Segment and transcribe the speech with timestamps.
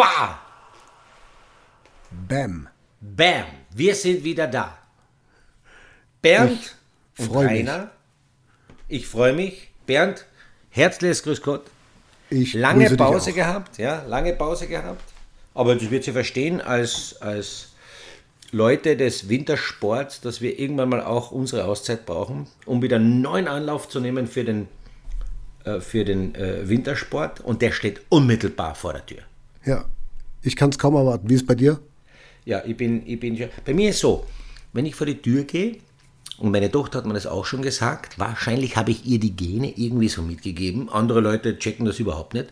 [0.00, 0.38] Bah!
[2.10, 2.68] Bam.
[3.02, 3.44] Bam!
[3.74, 4.78] Wir sind wieder da.
[6.22, 6.58] Bernd
[7.18, 7.50] Ich und freu mich.
[7.50, 7.90] Rainer.
[8.88, 9.68] Ich freue mich.
[9.84, 10.24] Bernd,
[10.70, 11.64] herzliches Grüß Gott.
[12.30, 15.04] Ich Lange Pause gehabt, ja, lange Pause gehabt.
[15.52, 17.72] Aber das wird sie verstehen als, als
[18.52, 23.48] Leute des Wintersports, dass wir irgendwann mal auch unsere Auszeit brauchen, um wieder einen neuen
[23.48, 24.66] Anlauf zu nehmen für den,
[25.64, 27.40] äh, für den äh, Wintersport.
[27.40, 29.20] Und der steht unmittelbar vor der Tür.
[29.64, 29.84] Ja.
[30.42, 31.28] Ich kann es kaum erwarten.
[31.28, 31.80] Wie ist bei dir?
[32.44, 34.26] Ja, ich bin, ich bin, bei mir ist so,
[34.72, 35.76] wenn ich vor die Tür gehe,
[36.38, 39.76] und meine Tochter hat mir das auch schon gesagt, wahrscheinlich habe ich ihr die Gene
[39.76, 42.48] irgendwie so mitgegeben, andere Leute checken das überhaupt nicht.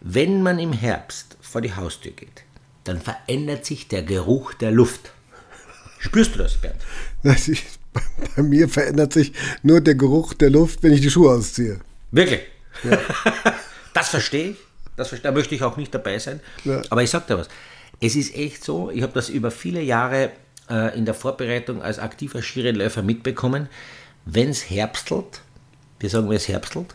[0.00, 2.44] Wenn man im Herbst vor die Haustür geht,
[2.84, 5.12] dann verändert sich der Geruch der Luft.
[5.98, 6.80] Spürst du das, Bernd?
[7.22, 7.62] Das ist,
[7.92, 8.00] bei,
[8.36, 11.80] bei mir verändert sich nur der Geruch der Luft, wenn ich die Schuhe ausziehe.
[12.10, 12.40] Wirklich?
[13.92, 14.56] das verstehe ich.
[15.00, 16.40] Das da möchte ich auch nicht dabei sein.
[16.64, 16.82] Ja.
[16.90, 17.48] Aber ich sage dir was.
[18.00, 20.30] Es ist echt so, ich habe das über viele Jahre
[20.70, 23.68] äh, in der Vorbereitung als aktiver Skirennläufer mitbekommen.
[24.24, 25.42] Wenn es herbstelt,
[25.98, 26.94] wir sagen, wenn es herbstelt,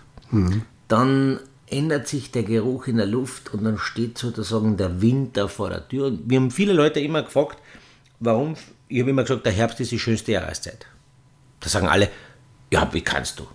[0.87, 5.69] dann ändert sich der Geruch in der Luft und dann steht sozusagen der Winter vor
[5.69, 6.07] der Tür.
[6.07, 7.57] Und wir haben viele Leute immer gefragt,
[8.19, 8.55] warum.
[8.87, 10.85] Ich habe immer gesagt, der Herbst ist die schönste Jahreszeit.
[11.59, 12.09] Da sagen alle,
[12.71, 13.47] ja, wie kannst du?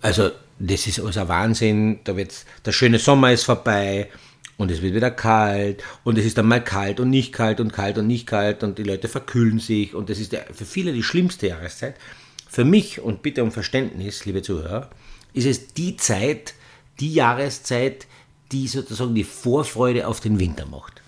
[0.00, 2.00] Also, das ist ein Wahnsinn.
[2.04, 4.08] Da wird's, der schöne Sommer ist vorbei
[4.56, 7.72] und es wird wieder kalt und es ist dann mal kalt und nicht kalt und
[7.72, 10.92] kalt und nicht kalt und die Leute verkühlen sich und das ist der, für viele
[10.92, 11.96] die schlimmste Jahreszeit.
[12.48, 14.90] Für mich und bitte um Verständnis, liebe Zuhörer,
[15.32, 16.54] ist es die Zeit,
[17.00, 18.06] die Jahreszeit,
[18.52, 21.00] die sozusagen die Vorfreude auf den Winter macht.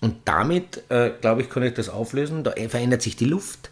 [0.00, 2.44] Und damit, äh, glaube ich, kann ich das auflösen.
[2.44, 3.70] Da verändert sich die Luft.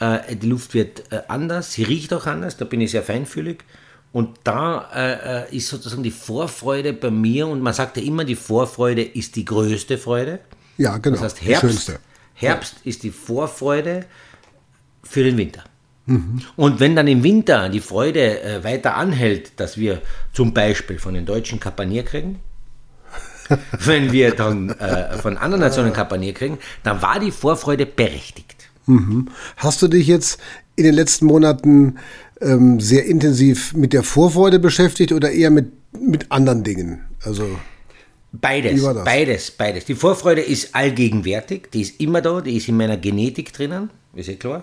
[0.00, 3.64] Äh, die Luft wird äh, anders, sie riecht auch anders, da bin ich sehr feinfühlig.
[4.12, 8.24] Und da äh, äh, ist sozusagen die Vorfreude bei mir, und man sagt ja immer,
[8.24, 10.40] die Vorfreude ist die größte Freude.
[10.78, 11.16] Ja, genau.
[11.16, 11.98] Das heißt, Herbst.
[12.34, 14.06] Herbst ist die Vorfreude
[15.04, 15.62] für den Winter.
[16.56, 21.14] Und wenn dann im Winter die Freude äh, weiter anhält, dass wir zum Beispiel von
[21.14, 22.40] den Deutschen Kapanier kriegen,
[23.78, 28.59] wenn wir dann äh, von anderen Nationen Kapanier kriegen, dann war die Vorfreude berechtigt.
[29.56, 30.38] Hast du dich jetzt
[30.76, 31.96] in den letzten Monaten
[32.40, 37.04] ähm, sehr intensiv mit der Vorfreude beschäftigt oder eher mit, mit anderen Dingen?
[37.24, 37.44] Also,
[38.32, 39.84] Beides, beides, beides.
[39.86, 44.28] Die Vorfreude ist allgegenwärtig, die ist immer da, die ist in meiner Genetik drinnen, ist
[44.28, 44.62] ja klar.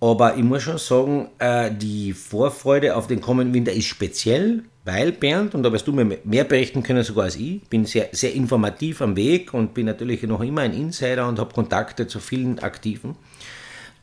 [0.00, 5.12] Aber ich muss schon sagen, äh, die Vorfreude auf den kommenden Winter ist speziell, weil
[5.12, 8.34] Bernd, und da wirst du mir mehr berichten können sogar als ich, bin sehr, sehr
[8.34, 12.58] informativ am Weg und bin natürlich noch immer ein Insider und habe Kontakte zu vielen
[12.58, 13.16] Aktiven.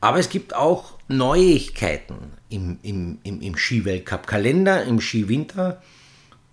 [0.01, 5.81] Aber es gibt auch Neuigkeiten im, im, im, im Skiweltcup-Kalender, im Skiwinter,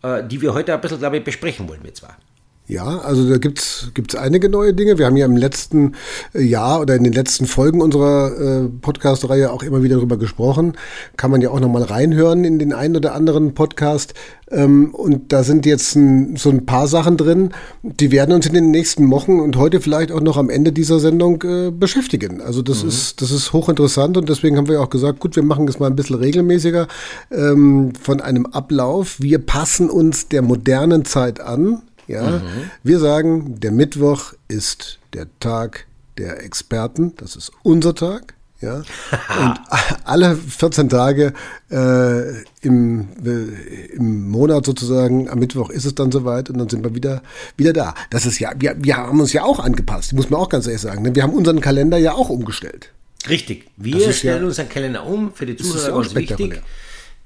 [0.03, 2.17] äh, die wir heute ein bisschen, glaube ich, besprechen wollen, wir zwar.
[2.69, 4.99] Ja, also da gibt's gibt's einige neue Dinge.
[4.99, 5.93] Wir haben ja im letzten
[6.35, 10.77] äh, Jahr oder in den letzten Folgen unserer äh, Podcast-Reihe auch immer wieder darüber gesprochen.
[11.17, 14.15] Kann man ja auch nochmal reinhören in den einen oder anderen Podcast.
[14.51, 17.51] Ähm, und da sind jetzt ein, so ein paar Sachen drin,
[17.83, 20.99] die werden uns in den nächsten Wochen und heute vielleicht auch noch am Ende dieser
[20.99, 22.41] Sendung äh, beschäftigen.
[22.41, 25.67] Also das ist das ist hochinteressant und deswegen haben wir auch gesagt, gut, wir machen
[25.67, 26.89] das mal ein bisschen regelmäßiger
[27.31, 29.21] ähm, von einem Ablauf.
[29.21, 31.83] Wir passen uns der modernen Zeit an.
[32.09, 32.41] Ja,
[32.83, 35.87] wir sagen, der Mittwoch ist der Tag
[36.19, 37.15] der Experten.
[37.17, 38.35] Das ist unser Tag.
[38.63, 38.77] Ja,
[39.39, 39.59] und
[40.05, 41.35] alle 14 Tage
[41.71, 46.83] äh, im, äh, im Monat sozusagen, am Mittwoch ist es dann soweit und dann sind
[46.83, 47.23] wir wieder,
[47.59, 47.95] wieder da.
[48.09, 50.81] Das ist ja, wir, wir haben uns ja auch angepasst, muss man auch ganz ehrlich
[50.81, 51.05] sagen.
[51.05, 52.93] denn Wir haben unseren Kalender ja auch umgestellt.
[53.29, 53.67] Richtig.
[53.77, 56.63] Wir stellen ja- unseren Kalender um, für die Zuhörer ganz wichtig.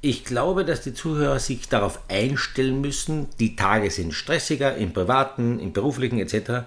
[0.02, 3.26] Ich glaube, dass die Zuhörer sich darauf einstellen müssen.
[3.38, 6.64] Die Tage sind stressiger im privaten, im beruflichen etc.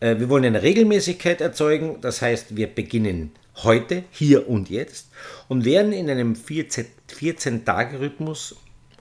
[0.00, 1.98] Äh, Wir wollen eine Regelmäßigkeit erzeugen.
[2.00, 3.32] Das heißt, wir beginnen
[3.62, 5.08] heute, hier und jetzt
[5.48, 8.56] und werden in einem 14 14-Tage-Rhythmus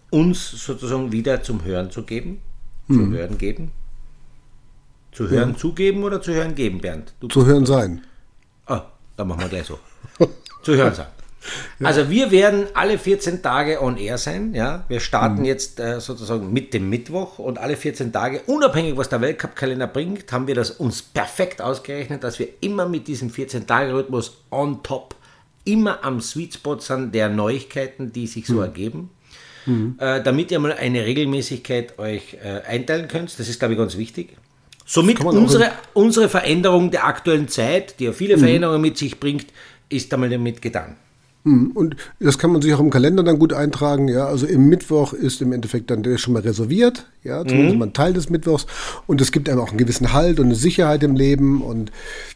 [0.10, 2.42] uns sozusagen wieder zum Hören zu geben.
[2.88, 3.14] Zu Mhm.
[3.14, 3.72] hören geben.
[5.12, 7.14] Zu hören zugeben oder zu hören geben, Bernd?
[7.20, 8.04] Du Zu hören sein.
[8.66, 8.84] Ah,
[9.16, 9.80] dann machen wir gleich so.
[10.64, 11.08] Zu hören sein.
[11.82, 14.54] Also wir werden alle 14 Tage on air sein.
[14.54, 14.84] Ja?
[14.88, 19.22] Wir starten jetzt äh, sozusagen mit dem Mittwoch und alle 14 Tage, unabhängig was der
[19.22, 24.84] Weltcup-Kalender bringt, haben wir das uns perfekt ausgerechnet, dass wir immer mit diesem 14-Tage-Rhythmus on
[24.84, 25.16] top,
[25.64, 29.10] immer am Sweet Spot sind der Neuigkeiten, die sich so ergeben.
[30.00, 33.38] Äh, damit ihr mal eine Regelmäßigkeit euch äh, einteilen könnt.
[33.38, 34.36] Das ist, glaube ich, ganz wichtig.
[34.86, 39.46] Somit unsere, unsere Veränderung der aktuellen Zeit, die ja viele Veränderungen mit sich bringt,
[39.90, 40.96] ist einmal damit getan.
[41.46, 44.26] Hm, Und das kann man sich auch im Kalender dann gut eintragen, ja.
[44.28, 47.80] Also im Mittwoch ist im Endeffekt dann der schon mal reserviert, ja, zumindest Mhm.
[47.80, 48.66] mal ein Teil des Mittwochs.
[49.08, 51.62] Und es gibt einem auch einen gewissen Halt und eine Sicherheit im Leben.
[51.62, 51.92] Und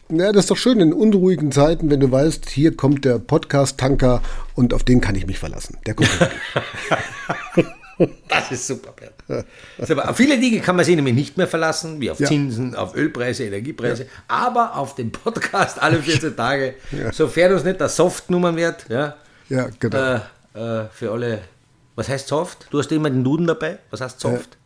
[0.10, 4.22] ja, das ist doch schön in unruhigen Zeiten, wenn du weißt, hier kommt der Podcast-Tanker
[4.56, 5.78] und auf den kann ich mich verlassen.
[5.86, 6.10] Der kommt.
[8.28, 9.46] Das ist super, Bert.
[9.90, 12.28] Aber auf viele Dinge kann man sich nämlich nicht mehr verlassen, wie auf Ja.
[12.28, 16.76] Zinsen, auf Ölpreise, Energiepreise, aber auf den Podcast alle 14 Tage,
[17.12, 19.16] sofern uns nicht der Soft-Nummern wird, ja,
[19.50, 20.20] ja, genau.
[20.56, 21.42] äh, äh, für alle.
[21.96, 22.68] Was heißt Soft?
[22.72, 23.78] Du hast immer den Duden dabei.
[23.92, 24.58] Was heißt Soft?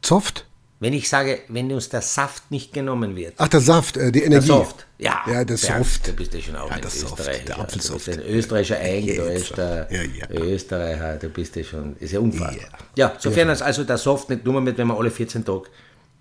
[0.00, 0.46] Zoft?
[0.82, 3.34] Wenn ich sage, wenn uns der Saft nicht genommen wird.
[3.36, 4.46] Ach, der Saft, äh, die Der Energie.
[4.46, 4.86] Soft.
[4.98, 6.08] Ja, Ja, der Bernd, Soft.
[6.08, 7.44] Da bist du schon auch Ja, ein der Soft, Österreicher.
[7.44, 8.06] der Apfelsoft.
[8.06, 10.30] Du bist ein Österreicher Eingedeutschter Ja, ja.
[10.30, 11.16] Österreicher.
[11.16, 12.78] Du bist ja schon, ist ja unfassbar.
[12.96, 15.64] Ja, sofern es also der Soft nicht nur mit, wenn wir alle 14 Tage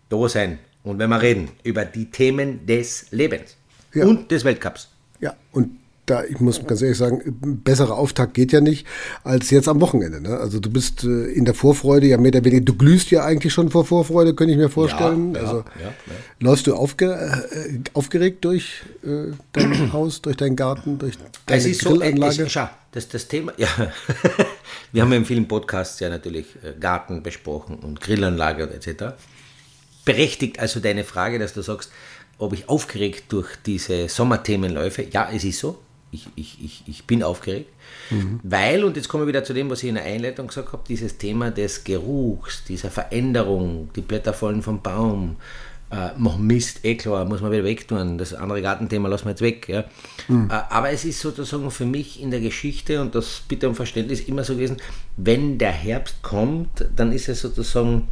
[0.09, 3.55] da sein und wenn wir reden über die Themen des Lebens
[3.93, 4.05] Ja.
[4.05, 4.89] und des Weltcups.
[5.21, 5.78] Ja, und
[6.09, 8.87] da, ich muss ganz ehrlich sagen, ein besserer Auftakt geht ja nicht
[9.23, 10.21] als jetzt am Wochenende.
[10.21, 10.37] Ne?
[10.37, 13.53] Also du bist äh, in der Vorfreude ja mehr oder weniger, du glühst ja eigentlich
[13.53, 15.35] schon vor Vorfreude, könnte ich mir vorstellen.
[15.35, 15.91] Ja, also ja, ja.
[16.39, 17.13] läufst du aufge,
[17.51, 22.43] äh, aufgeregt durch äh, dein Haus, durch deinen Garten, durch deine Es ist so, Grillanlage?
[22.43, 23.67] es, schau, das, das Thema, ja,
[24.91, 29.13] wir haben ja in vielen Podcasts ja natürlich äh, Garten besprochen und Grillanlage und etc.
[30.05, 31.91] Berechtigt also deine Frage, dass du sagst,
[32.39, 35.03] ob ich aufgeregt durch diese Sommerthemen läufe.
[35.03, 35.77] Ja, es ist so.
[36.11, 37.69] Ich, ich, ich, ich bin aufgeregt,
[38.41, 40.83] weil, und jetzt kommen wir wieder zu dem, was ich in der Einleitung gesagt habe,
[40.87, 45.37] dieses Thema des Geruchs, dieser Veränderung, die Blätter fallen vom Baum,
[45.91, 48.17] äh, mach Mist, eh klar, muss man wieder wegtun.
[48.17, 49.67] Das andere Gartenthema lassen wir jetzt weg.
[49.67, 49.79] Ja.
[49.79, 49.85] Äh,
[50.49, 54.43] aber es ist sozusagen für mich in der Geschichte, und das bitte um Verständnis, immer
[54.43, 54.77] so gewesen,
[55.17, 58.07] wenn der Herbst kommt, dann ist es sozusagen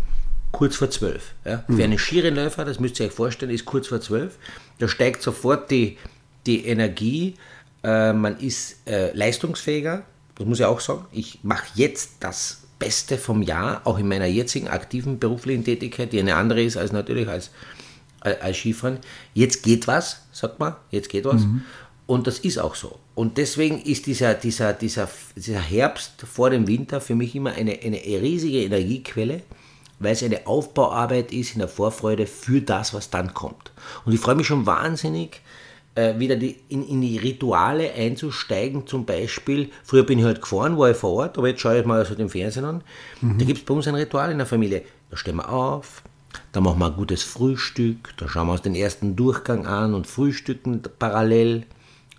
[0.52, 1.34] kurz vor zwölf.
[1.46, 1.64] Ja.
[1.68, 4.38] Für einen Skirennläufer, das müsst ihr euch vorstellen, ist kurz vor zwölf.
[4.80, 5.98] Da steigt sofort die,
[6.48, 7.36] die Energie,
[7.83, 10.03] äh, man ist äh, leistungsfähiger,
[10.35, 11.06] das muss ich auch sagen.
[11.12, 16.19] Ich mache jetzt das Beste vom Jahr, auch in meiner jetzigen aktiven beruflichen Tätigkeit, die
[16.19, 17.51] eine andere ist als natürlich als,
[18.19, 19.00] als als Skifahren.
[19.33, 21.44] Jetzt geht was, sagt man, jetzt geht was.
[22.07, 23.00] Und das ist auch so.
[23.15, 27.77] Und deswegen ist dieser, dieser, dieser, dieser Herbst vor dem Winter für mich immer eine,
[27.83, 29.41] eine riesige Energiequelle,
[30.00, 33.71] weil es eine Aufbauarbeit ist in der Vorfreude für das, was dann kommt.
[34.06, 35.41] Und ich freue mich schon wahnsinnig,
[35.98, 38.86] äh, wieder die, in, in die Rituale einzusteigen.
[38.86, 41.86] Zum Beispiel, früher bin ich halt gefahren, war ich vor Ort, aber jetzt schaue ich
[41.86, 42.84] mal also den Fernsehen an.
[43.22, 44.84] Da gibt es bei uns ein Ritual in der Familie.
[45.10, 46.04] Da stehen wir auf,
[46.52, 50.06] da machen wir ein gutes Frühstück, da schauen wir uns den ersten Durchgang an und
[50.08, 51.66] frühstücken parallel.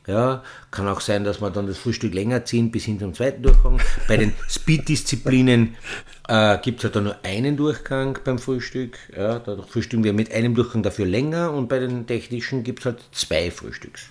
[0.08, 3.43] Ja, kann auch sein, dass wir dann das Frühstück länger ziehen bis hin zum zweiten
[3.43, 3.78] Durchgang.
[4.08, 5.76] Bei den Speed-Disziplinen
[6.28, 8.96] äh, gibt es halt dann nur einen Durchgang beim Frühstück.
[9.14, 12.87] Ja, da frühstücken wir mit einem Durchgang dafür länger und bei den technischen gibt es
[12.87, 14.06] halt zwei Frühstücks.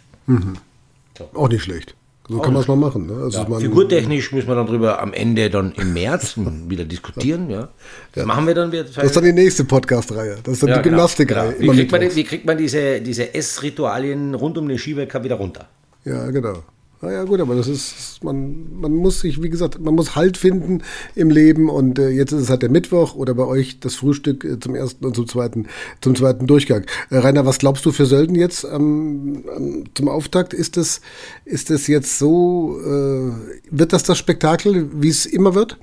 [1.34, 1.96] Auch nicht schlecht.
[2.30, 3.06] So kann man es mal machen.
[3.08, 3.24] Ne?
[3.24, 6.36] Also Ja, figurtechnisch müssen wir dann drüber am Ende dann im März
[6.68, 7.50] wieder diskutieren.
[7.50, 7.70] Ja.
[8.14, 8.84] Das machen wir dann wieder.
[8.84, 10.38] Das ist dann die nächste Podcast-Reihe.
[10.44, 11.54] Das ist dann Ja, die genau, Gymnastikreihe.
[11.54, 11.72] genau.
[11.74, 15.70] Wie, kriegt man, wie kriegt man diese, diese Essritualien rund um den Skiweltcup wieder runter?
[16.08, 16.64] Ja, genau.
[17.00, 20.36] Na ja, gut, aber das ist, man, man muss sich, wie gesagt, man muss Halt
[20.36, 20.82] finden
[21.14, 24.44] im Leben und äh, jetzt ist es halt der Mittwoch oder bei euch das Frühstück
[24.44, 25.68] äh, zum ersten und zum zweiten,
[26.02, 26.86] zum zweiten Durchgang.
[27.12, 30.56] Äh, Rainer, was glaubst du für Sölden jetzt ähm, ähm, zum Auftakt?
[30.56, 31.02] Ist das,
[31.46, 33.32] ist das jetzt so, äh,
[33.70, 35.78] wird das das Spektakel, wie es immer wird?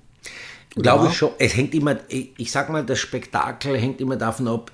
[0.75, 1.11] Glaube war?
[1.11, 1.31] ich schon.
[1.39, 4.73] Es hängt immer, ich, sag mal, das Spektakel hängt immer davon ab,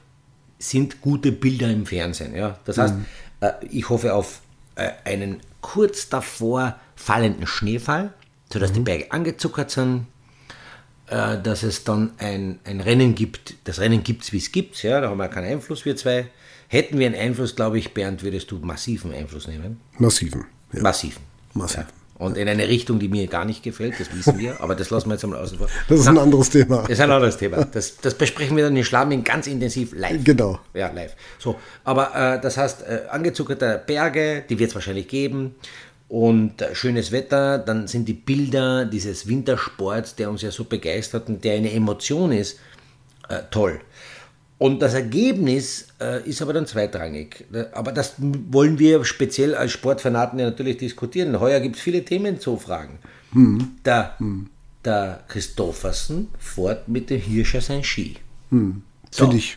[0.59, 2.35] sind gute Bilder im Fernsehen.
[2.35, 2.59] Ja?
[2.65, 2.95] Das heißt,
[3.41, 4.41] äh, ich hoffe auf
[4.75, 8.13] äh, einen kurz davor fallenden Schneefall,
[8.53, 10.07] sodass die Berge angezuckert sind,
[11.07, 13.55] äh, dass es dann ein, ein Rennen gibt.
[13.65, 14.83] Das Rennen gibt es, wie es gibt.
[14.83, 15.01] Ja?
[15.01, 16.29] Da haben wir keinen Einfluss, wir zwei.
[16.69, 19.81] Hätten wir einen Einfluss, glaube ich, Bernd, würdest du massiven Einfluss nehmen.
[19.99, 20.47] Massiven.
[20.73, 20.83] Ja.
[20.83, 21.23] Massiven.
[21.53, 21.87] Massiven.
[21.89, 22.00] Ja.
[22.21, 25.09] Und in eine Richtung, die mir gar nicht gefällt, das wissen wir, aber das lassen
[25.09, 25.69] wir jetzt einmal außen vor.
[25.89, 26.83] Das ist ein anderes Thema.
[26.83, 27.65] Das ist ein anderes Thema.
[27.65, 30.23] Das, das besprechen wir dann in Schlaming ganz intensiv live.
[30.23, 30.59] Genau.
[30.75, 31.17] Ja, live.
[31.39, 35.55] So, aber äh, das heißt, äh, angezuckerte Berge, die wird es wahrscheinlich geben
[36.11, 41.27] und äh, schönes Wetter, dann sind die Bilder dieses Wintersports, der uns ja so begeistert
[41.31, 42.59] und der eine Emotion ist,
[43.31, 43.81] äh, toll.
[44.61, 47.47] Und das Ergebnis äh, ist aber dann zweitrangig.
[47.73, 51.41] Aber das wollen wir speziell als Sportfanaten ja natürlich diskutieren.
[51.41, 52.99] Heuer gibt es viele Themen zu fragen.
[53.87, 54.19] Der,
[54.85, 58.17] der Christoffersen fährt mit dem Hirscher sein Ski.
[58.51, 59.25] So.
[59.25, 59.57] Finde ich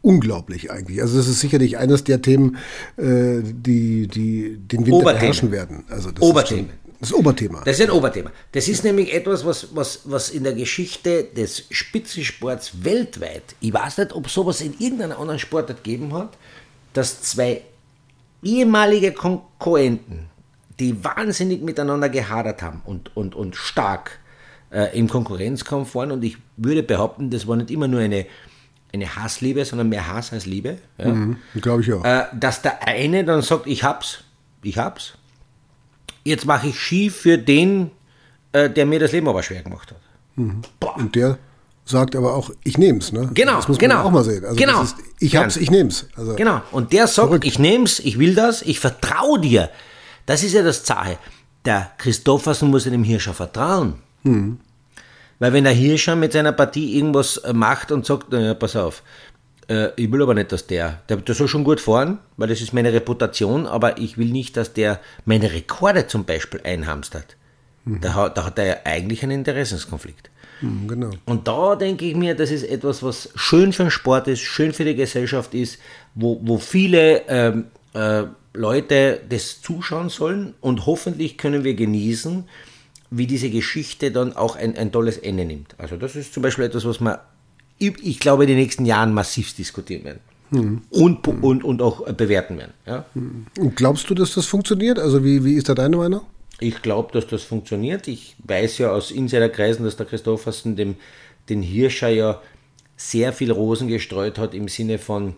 [0.00, 1.02] unglaublich eigentlich.
[1.02, 2.56] Also das ist sicherlich eines der Themen,
[2.96, 5.20] äh, die, die den Winter Oberthemen.
[5.20, 5.84] beherrschen werden.
[5.90, 6.70] Also das Oberthemen.
[7.00, 7.62] Das ist Oberthema.
[7.64, 8.30] Das ist ein Oberthema.
[8.52, 13.98] Das ist nämlich etwas, was, was, was in der Geschichte des Spitzensports weltweit, ich weiß
[13.98, 16.30] nicht, ob sowas in irgendeiner anderen Sportart gegeben hat,
[16.92, 17.62] dass zwei
[18.42, 20.28] ehemalige Konkurrenten,
[20.78, 24.18] die wahnsinnig miteinander gehadert haben und, und, und stark
[24.70, 26.12] äh, im Konkurrenzkampf waren.
[26.12, 28.26] Und ich würde behaupten, das war nicht immer nur eine,
[28.92, 30.78] eine Hassliebe, sondern mehr Hass als Liebe.
[30.98, 31.08] Ja.
[31.08, 32.04] Mhm, Glaube ich auch.
[32.04, 34.24] Äh, dass der eine dann sagt, ich hab's,
[34.62, 35.14] ich hab's.
[36.26, 37.92] Jetzt mache ich Ski für den,
[38.52, 40.00] äh, der mir das Leben aber schwer gemacht hat.
[40.80, 40.96] Boah.
[40.96, 41.38] Und der
[41.84, 43.12] sagt aber auch, ich nehm's.
[43.12, 43.30] Ne?
[43.32, 43.98] Genau, das muss genau.
[43.98, 44.44] man auch mal sehen.
[44.44, 44.82] Also Genau.
[44.82, 46.06] Ist, ich hab's, ich nehm's.
[46.16, 46.60] Also, Genau.
[46.72, 47.44] Und der sagt, Verrückt.
[47.44, 49.70] ich nehm's, ich will das, ich vertraue dir.
[50.26, 51.16] Das ist ja das Zahe.
[51.64, 53.94] Der Christoffersen muss dem Hirscher vertrauen.
[54.24, 54.58] Hm.
[55.38, 59.02] Weil wenn der Hirscher mit seiner Partie irgendwas äh, macht und sagt, naja, pass auf,
[59.68, 62.60] äh, ich will aber nicht, dass der, der, der soll schon gut fahren, weil das
[62.60, 67.36] ist meine Reputation, aber ich will nicht, dass der meine Rekorde zum Beispiel einhamstert.
[67.86, 70.28] Da, hat, da hat er ja eigentlich einen Interessenskonflikt.
[70.58, 71.10] hm, genau.
[71.24, 74.72] Und da denke ich mir, das ist etwas, was schön für den Sport ist, schön
[74.72, 75.78] für die Gesellschaft ist,
[76.16, 82.44] wo, wo viele ähm, äh, Leute das zuschauen sollen und hoffentlich können wir genießen,
[83.10, 85.76] wie diese Geschichte dann auch ein, ein tolles Ende nimmt.
[85.78, 87.20] Also das ist zum Beispiel etwas, was wir,
[87.78, 90.20] ich, glaube, in den nächsten Jahren massiv diskutieren werden.
[90.50, 92.72] Und, und, und auch bewerten werden.
[92.86, 93.04] Ja?
[93.14, 94.98] Und glaubst du, dass das funktioniert?
[94.98, 96.22] Also wie, wie ist da deine Meinung?
[96.60, 98.08] Ich glaube, dass das funktioniert.
[98.08, 100.96] Ich weiß ja aus Insiderkreisen, dass der Christoffersen dem,
[101.48, 102.40] den Hirscher ja
[102.96, 105.34] sehr viel Rosen gestreut hat im Sinne von,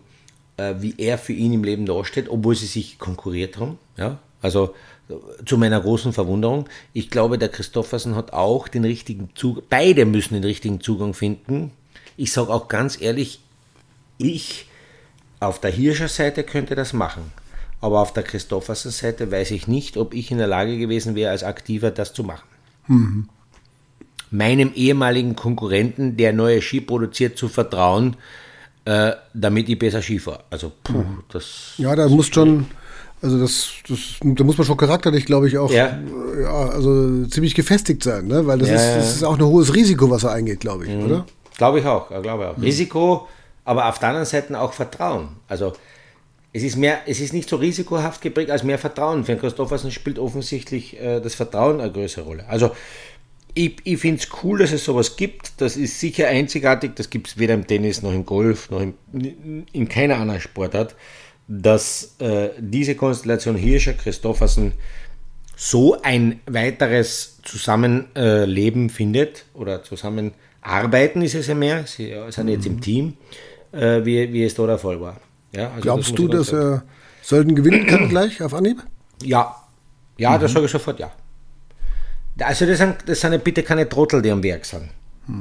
[0.57, 3.77] äh, wie er für ihn im Leben dasteht, obwohl sie sich konkurriert haben.
[3.97, 4.19] Ja?
[4.41, 4.75] Also
[5.09, 6.69] äh, zu meiner großen Verwunderung.
[6.93, 11.71] Ich glaube, der Christoffersen hat auch den richtigen Zugang, beide müssen den richtigen Zugang finden.
[12.19, 13.39] Ich sage auch ganz ehrlich,
[14.17, 14.67] ich
[15.39, 17.31] auf der Hirscher Seite könnte das machen.
[17.79, 21.31] Aber auf der Christoffersen Seite weiß ich nicht, ob ich in der Lage gewesen wäre,
[21.31, 22.43] als Aktiver das zu machen.
[24.31, 28.17] Meinem ehemaligen Konkurrenten, der neue Ski produziert, zu vertrauen,
[28.83, 30.43] äh, damit ich besser Ski fahre.
[30.49, 31.75] Also, puh, das.
[31.77, 32.65] Ja, da muss schon,
[33.21, 35.87] also das, das, da muss man schon charakterlich, glaube ich, auch Ja.
[36.35, 38.45] äh, ja, also ziemlich gefestigt sein, ne?
[38.45, 40.91] Weil das, Ja, ist, das ist auch ein hohes Risiko, was er eingeht, glaube ich,
[40.91, 41.25] oder?
[41.59, 42.61] Glaube ich auch, glaube ich auch.
[42.61, 43.27] Risiko,
[43.65, 45.35] aber auf der anderen Seite auch Vertrauen.
[45.49, 45.73] Also
[46.53, 49.25] es ist mehr, es ist nicht so risikohaft geprägt als mehr Vertrauen.
[49.25, 52.45] Für Christoffersen spielt offensichtlich äh, das Vertrauen eine größere Rolle.
[52.47, 52.71] Also
[53.53, 55.51] ich, ich finde es cool, dass es sowas gibt.
[55.57, 56.95] Das ist sicher einzigartig.
[56.95, 58.93] Das gibt es weder im Tennis noch im Golf noch im,
[59.73, 60.95] in keiner anderen Sportart,
[61.49, 64.71] dass äh, diese Konstellation Hirscher Christoffersen
[65.57, 69.83] so ein weiteres Zusammenleben findet oder
[70.61, 71.85] zusammenarbeiten ist es ja mehr.
[71.85, 73.17] Sie sind jetzt im Team,
[73.71, 75.17] äh, wie, wie es da der Fall war.
[75.51, 76.73] Ja, also Glaubst das du, dass sagen.
[76.73, 76.83] er
[77.21, 78.83] Sölden gewinnen kann gleich auf Anhieb?
[79.23, 79.55] Ja,
[80.17, 81.11] ja, das sage ich sofort ja.
[82.39, 84.89] Also das sind, das sind ja bitte keine Trottel, die am Werk sind.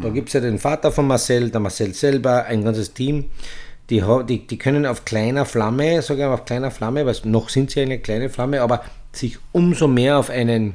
[0.02, 3.30] Da gibt es ja den Vater von Marcel, der Marcel selber, ein ganzes Team.
[3.88, 7.48] Die, die, die können auf kleiner Flamme, sage ich mal auf kleiner Flamme, weil noch
[7.48, 8.82] sind sie eine kleine Flamme, aber
[9.12, 10.74] sich umso mehr auf einen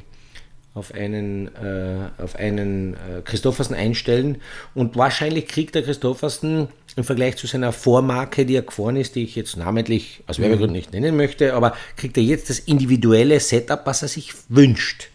[0.74, 4.38] auf einen, äh, auf einen äh, Christoffersen einstellen.
[4.74, 9.22] Und wahrscheinlich kriegt der Christoffersen im Vergleich zu seiner Vormarke, die er gefahren ist, die
[9.22, 13.80] ich jetzt namentlich aus Werbegründen nicht nennen möchte, aber kriegt er jetzt das individuelle Setup,
[13.84, 15.08] was er sich wünscht.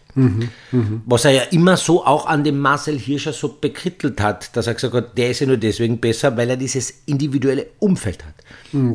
[1.06, 4.74] Was er ja immer so auch an dem Marcel Hirscher so bekrittelt hat, dass er
[4.74, 8.34] gesagt hat, der ist ja nur deswegen besser, weil er dieses individuelle Umfeld hat.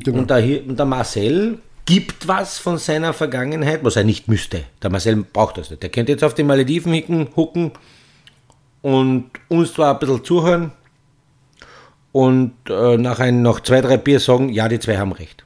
[0.04, 0.20] genau.
[0.20, 4.64] und, der, und der Marcel gibt was von seiner Vergangenheit, was er nicht müsste.
[4.82, 5.84] Der Marcel braucht das nicht.
[5.84, 7.72] Der könnte jetzt auf den Malediven hicken, hucken
[8.82, 10.72] und uns zwar ein bisschen zuhören
[12.12, 15.44] und äh, nach, ein, nach zwei, drei Bier sagen, ja, die zwei haben recht.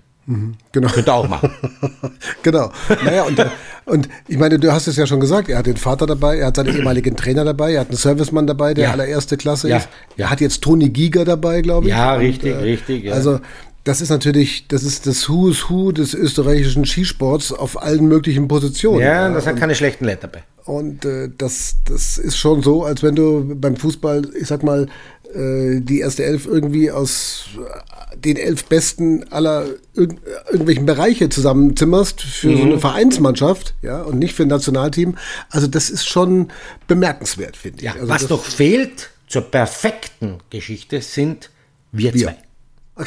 [0.72, 0.90] Genau.
[0.90, 1.50] Könnte auch machen.
[2.44, 2.72] genau.
[3.04, 3.44] Naja, und,
[3.86, 6.48] und ich meine, du hast es ja schon gesagt, er hat den Vater dabei, er
[6.48, 8.92] hat seinen ehemaligen Trainer dabei, er hat einen Servicemann dabei, der Ja.
[8.92, 9.78] allererste Klasse Ja.
[9.78, 9.90] ist.
[10.18, 11.94] Er hat jetzt Toni Giger dabei, glaube ich.
[11.94, 13.14] Ja, Und, richtig, richtig, ja.
[13.16, 13.40] Also,
[13.84, 19.02] das ist natürlich, das ist das Who's Who des österreichischen Skisports auf allen möglichen Positionen.
[19.02, 20.44] ja, da sind keine schlechten Leute dabei.
[20.66, 24.88] Und äh, das, das ist schon so, als wenn du beim Fußball, ich sag mal,
[25.34, 30.16] äh, die erste Elf irgendwie aus äh, den elf Besten aller irg
[30.52, 35.18] irgendwelchen Bereiche zusammenzimmerst für so eine Vereinsmannschaft, ja, und nicht für ein Nationalteam.
[35.50, 36.50] Also das ist schon
[36.88, 37.84] bemerkenswert, finde ich.
[37.86, 41.50] Ja, also was das, noch fehlt zur perfekten Geschichte sind
[41.92, 42.24] wir, Wir.
[42.24, 43.06] zwei.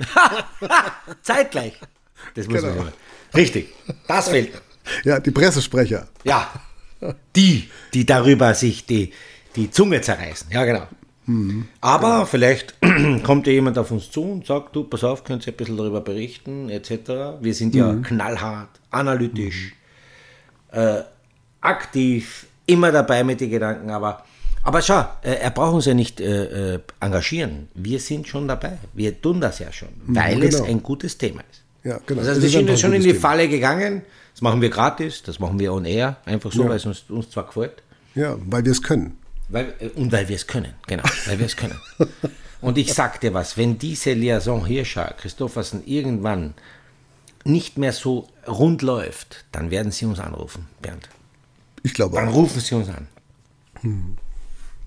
[1.22, 1.74] Zeitgleich.
[2.34, 2.84] Das muss man Genau.
[2.84, 2.94] sagen.
[3.34, 3.68] Richtig,
[4.08, 4.60] das fehlt.
[5.04, 6.08] Ja, die Pressesprecher.
[6.24, 6.50] Ja,
[7.36, 9.12] die, die darüber sich die,
[9.56, 10.48] die Zunge zerreißen.
[10.50, 10.86] Ja, genau.
[11.80, 12.74] Aber vielleicht
[13.22, 15.76] kommt ja jemand auf uns zu und sagt, du, pass auf, könnt ihr ein bisschen
[15.76, 17.38] darüber berichten, etc.
[17.40, 19.72] Wir sind ja knallhart, analytisch,
[20.72, 21.02] äh,
[21.60, 24.24] aktiv, immer dabei mit den Gedanken, aber,
[24.62, 27.68] aber schau, äh, er braucht uns ja nicht äh, äh, engagieren.
[27.74, 28.78] Wir sind schon dabei.
[28.92, 30.68] Wir tun das ja schon, weil es genau.
[30.68, 31.62] ein gutes Thema ist.
[31.84, 32.20] Ja, genau.
[32.20, 34.02] Das heißt, Es wir sind schon in die Falle gegangen.
[34.34, 36.68] Das machen wir gratis, das machen wir on air, einfach so, Ja.
[36.68, 37.82] weil es uns, uns zwar gefällt.
[38.14, 39.18] Ja, weil wir es können.
[39.48, 41.78] Weil, äh, und weil wir es können, genau, weil wir es können.
[42.62, 46.52] Und ich sag dir was, wenn diese Liaison Hirscher, Christoffersen irgendwann
[47.42, 51.08] nicht mehr so rund läuft, dann werden sie uns anrufen, Bernd.
[51.82, 52.34] Ich glaube Dann auch.
[52.34, 53.06] rufen sie uns an.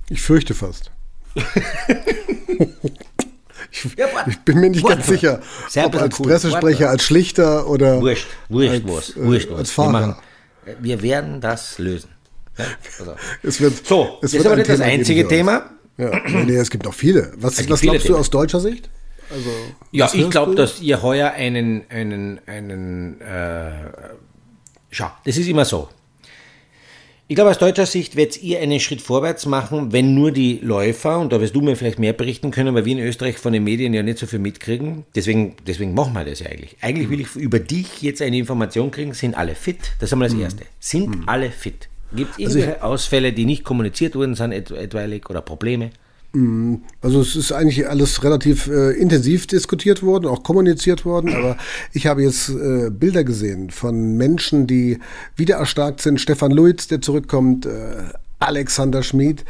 [0.10, 0.92] Ich fürchte fast.
[3.72, 3.86] ich,
[4.28, 6.18] ich bin mir nicht ganz sicher, Sehr ob als.
[6.18, 9.60] Pressesprecher, als Schlichter oder Wurscht, wurscht als, was, äh, wurscht was.
[9.60, 9.92] als Wir, Fahrer.
[9.92, 10.16] machen,
[10.66, 12.10] äh, wir werden das lösen.
[12.58, 12.66] Ja,
[13.00, 13.16] also.
[13.44, 15.28] Es wird, So, es das wird ist aber nicht das Thema geben einzige.
[15.28, 15.70] Thema.
[15.98, 17.34] Ja, nee, es gibt noch viele.
[17.38, 18.20] Was, was viele glaubst du Themen.
[18.20, 18.90] aus deutscher Sicht?
[19.30, 19.50] Also,
[19.92, 20.58] Ja, ich glaube, du?
[20.58, 23.72] dass ihr heuer einen, einen, einen, äh,
[24.92, 25.90] schau, das ist immer so.
[27.30, 31.20] Ich glaube, aus deutscher Sicht werdet ihr einen Schritt vorwärts machen, wenn nur die Läufer,
[31.20, 33.64] und da wirst du mir vielleicht mehr berichten können, weil wir in Österreich von den
[33.64, 35.06] Medien ja nicht so viel mitkriegen.
[35.16, 36.76] Deswegen, deswegen machen wir das ja eigentlich.
[36.82, 39.78] Eigentlich will ich über dich jetzt eine Information kriegen, sind alle fit?
[40.00, 40.66] Das ist einmal das Erste.
[40.80, 41.88] Sind alle fit?
[42.16, 45.92] Gibt es Also irgendwelche Ausfälle, die nicht kommuniziert wurden, sind et- etwaig oder Probleme?
[47.02, 51.58] Also es ist eigentlich alles relativ äh, intensiv diskutiert worden, auch kommuniziert worden, aber
[51.92, 54.98] ich habe jetzt äh, Bilder gesehen von Menschen, die
[55.36, 56.20] wieder erstarkt sind.
[56.20, 57.70] Stefan Luiz, der zurückkommt, äh,
[58.40, 59.46] Alexander Schmid,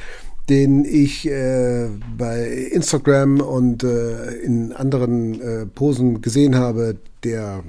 [0.49, 1.87] den ich äh,
[2.17, 7.63] bei Instagram und äh, in anderen äh, Posen gesehen habe, der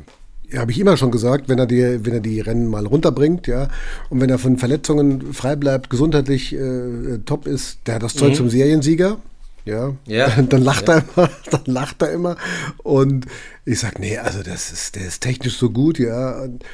[0.59, 3.69] habe ich immer schon gesagt, wenn er die, wenn er die Rennen mal runterbringt, ja,
[4.11, 8.35] und wenn er von Verletzungen frei bleibt, gesundheitlich äh, top ist, der hat das Zeug
[8.35, 9.19] zum Seriensieger.
[9.65, 10.29] Ja, Ja.
[10.29, 12.37] Dann, dann lacht er immer, dann lacht er immer.
[12.83, 13.27] Und
[13.65, 16.43] ich sag, nee, also das ist, der ist technisch so gut, ja.
[16.43, 16.65] Und,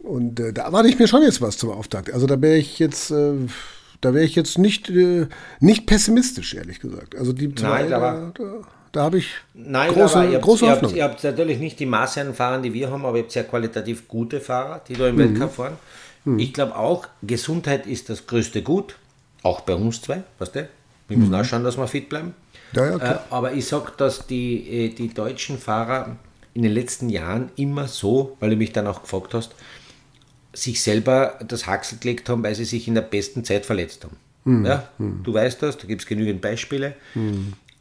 [0.00, 2.12] und äh, da erwarte ich mir schon jetzt was zum Auftakt.
[2.12, 3.34] Also da wäre ich jetzt, äh,
[4.00, 5.26] da wäre ich jetzt nicht, äh,
[5.60, 7.16] nicht pessimistisch, ehrlich gesagt.
[7.16, 8.44] Also die zwei, Nein, da, da,
[8.92, 11.78] da habe ich Nein, große, aber ihr habt, große ihr, habt, ihr habt natürlich nicht
[11.80, 14.94] die Masse an Fahrern, die wir haben, aber ihr habt sehr qualitativ gute Fahrer, die
[14.94, 15.08] da Mhm.
[15.10, 15.76] im Weltcup fahren.
[16.38, 18.96] Ich glaube auch, Gesundheit ist das größte Gut,
[19.42, 20.68] auch bei uns zwei, weißt du?
[21.08, 22.34] Wir müssen auch schauen, dass wir fit bleiben.
[22.72, 22.78] Mhm.
[22.78, 26.16] Ja, ja, äh, aber ich sage, dass die, äh, die deutschen Fahrer
[26.54, 29.54] in den letzten Jahren immer so, weil du mich dann auch gefragt hast,
[30.52, 34.16] sich selber das Haxel gelegt haben, weil sie sich in der besten Zeit verletzt haben.
[34.44, 34.66] Mhm.
[34.66, 36.94] Ja, Du weißt das, da gibt es genügend Beispiele.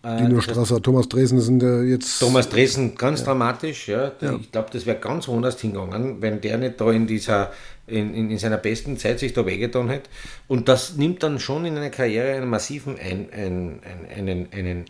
[0.01, 2.19] Dino Strasser, Thomas Dresen sind äh, jetzt.
[2.19, 4.13] Thomas Dresen ganz dramatisch, ja.
[4.39, 7.51] Ich glaube, das wäre ganz woanders hingegangen, wenn der nicht da in dieser,
[7.85, 10.09] in, in, in seiner besten Zeit sich da wehgetan hätte.
[10.47, 14.85] Und das nimmt dann schon in einer Karriere einen massiven ein, ein, ein, einen, einen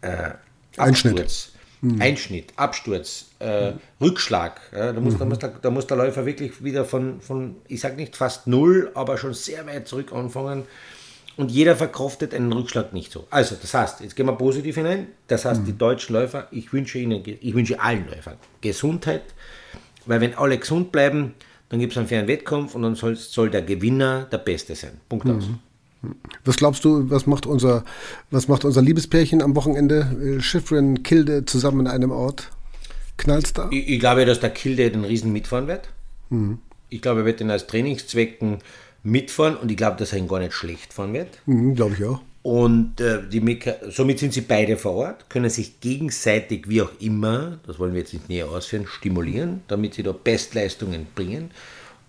[0.00, 0.30] äh,
[0.76, 1.20] Einschnitt.
[1.20, 1.52] Absturz.
[2.00, 4.60] Einschnitt, Absturz, äh, Rückschlag.
[4.72, 7.80] Ja, da, muss, da, muss der, da muss der Läufer wirklich wieder von, von ich
[7.80, 10.64] sage nicht fast null, aber schon sehr weit zurück anfangen.
[11.38, 13.28] Und jeder verkraftet einen Rückschlag nicht so.
[13.30, 15.06] Also, das heißt, jetzt gehen wir positiv hinein.
[15.28, 19.22] Das heißt, die deutschen Läufer, ich wünsche ihnen, ich wünsche allen Läufern Gesundheit,
[20.04, 21.34] weil wenn alle gesund bleiben,
[21.68, 25.00] dann gibt es einen fairen Wettkampf und dann soll, soll der Gewinner der Beste sein.
[25.08, 25.44] Punkt aus.
[26.44, 27.84] Was glaubst du, was macht unser,
[28.32, 30.38] was macht unser Liebespärchen am Wochenende?
[30.38, 32.50] Äh, Schiffrin, Kilde zusammen in einem Ort.
[33.16, 33.68] Knallt's da?
[33.70, 35.88] Ich, ich glaube, dass der Kilde den Riesen mitfahren wird.
[36.88, 38.58] Ich glaube, er wird den als Trainingszwecken
[39.10, 41.38] mitfahren und ich glaube, dass er ihn gar nicht schlecht fahren wird.
[41.46, 42.20] Mhm, Glaube ich auch.
[42.42, 46.92] Und äh, die Meka somit sind sie beide vor Ort, können sich gegenseitig, wie auch
[47.00, 51.50] immer, das wollen wir jetzt nicht näher ausführen, stimulieren, damit sie da Bestleistungen bringen.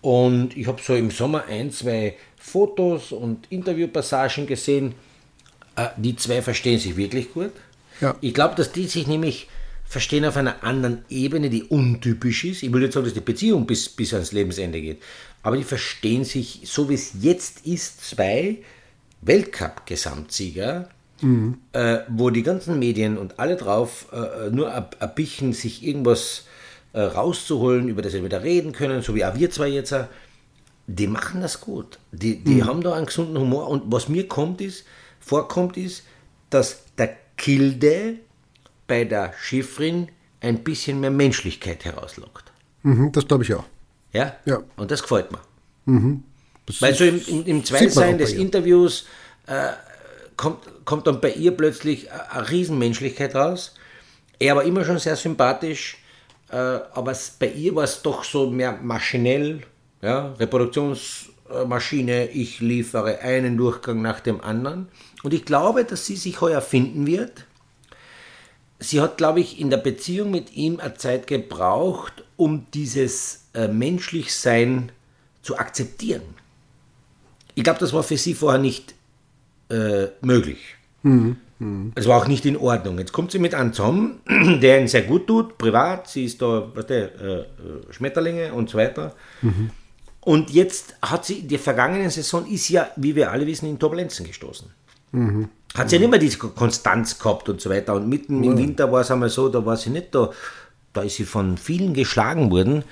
[0.01, 4.95] Und ich habe so im Sommer ein, zwei Fotos und Interviewpassagen gesehen.
[5.75, 7.51] Äh, die zwei verstehen sich wirklich gut.
[7.99, 8.15] Ja.
[8.21, 9.49] Ich glaube, dass die sich nämlich
[9.89, 12.63] verstehen auf einer anderen Ebene, die untypisch ist.
[12.63, 15.01] Ich will nicht sagen, dass die Beziehung bis, bis ans Lebensende geht,
[15.41, 18.59] aber die verstehen sich, so wie es jetzt ist, zwei
[19.21, 20.89] Weltcup-Gesamtsieger,
[21.73, 26.45] äh, wo die ganzen Medien und alle drauf äh, nur ein bisschen sich irgendwas
[26.93, 29.93] äh, rauszuholen, über das sie wieder reden können, so wie auch wir zwei jetzt.
[30.87, 31.99] Die machen das gut.
[32.11, 33.67] Die, die haben da einen gesunden Humor.
[33.67, 34.85] Und was mir kommt ist,
[35.19, 36.03] vorkommt ist,
[36.49, 38.15] dass der Kilde
[38.89, 40.09] bei der Schiffrin
[40.41, 42.51] ein bisschen mehr Menschlichkeit herauslockt.
[42.83, 43.63] Mhm, das glaube ich auch.
[44.11, 44.35] Ja?
[44.43, 44.61] Ja.
[44.75, 45.39] Und das gefällt mir.
[46.79, 48.33] Weil so im, im, im Zweitsein des.
[48.33, 49.05] Interviews
[49.47, 49.69] äh,
[50.35, 53.75] kommt, kommt dann bei ihr plötzlich eine Riesenmenschlichkeit raus.
[54.37, 55.97] Er war immer schon sehr sympathisch,
[56.51, 59.61] äh, aber bei ihr war es doch so mehr maschinell,
[60.01, 64.87] ja, Reproduktionsmaschine, ich liefere einen Durchgang nach dem anderen.
[65.23, 67.45] Und ich glaube, dass sie sich heuer finden wird.
[68.79, 73.67] Sie hat, glaube ich, in der Beziehung mit ihm eine Zeit gebraucht, um dieses äh,
[73.67, 74.91] Menschlichsein
[75.41, 76.21] zu akzeptieren.
[77.55, 78.95] Ich glaube, das war für sie vorher nicht
[79.69, 80.59] äh, möglich.
[81.95, 82.99] Es war auch nicht in Ordnung.
[82.99, 84.21] Jetzt kommt sie mit einem zusammen,
[84.61, 86.07] der ihn sehr gut tut, privat.
[86.07, 87.45] Sie ist da, was der, äh, äh,
[87.91, 89.13] Schmetterlinge und so weiter.
[90.21, 93.77] Und jetzt hat sie, in der vergangenen Saison ist ja, wie wir alle wissen, in
[93.77, 94.67] Turbulenzen gestoßen.
[95.75, 97.93] Hat sie ja nicht mehr diese Konstanz gehabt und so weiter.
[97.93, 100.31] Und mitten im Winter war es einmal so, da war sie nicht da.
[100.91, 102.83] Da ist sie von vielen geschlagen worden.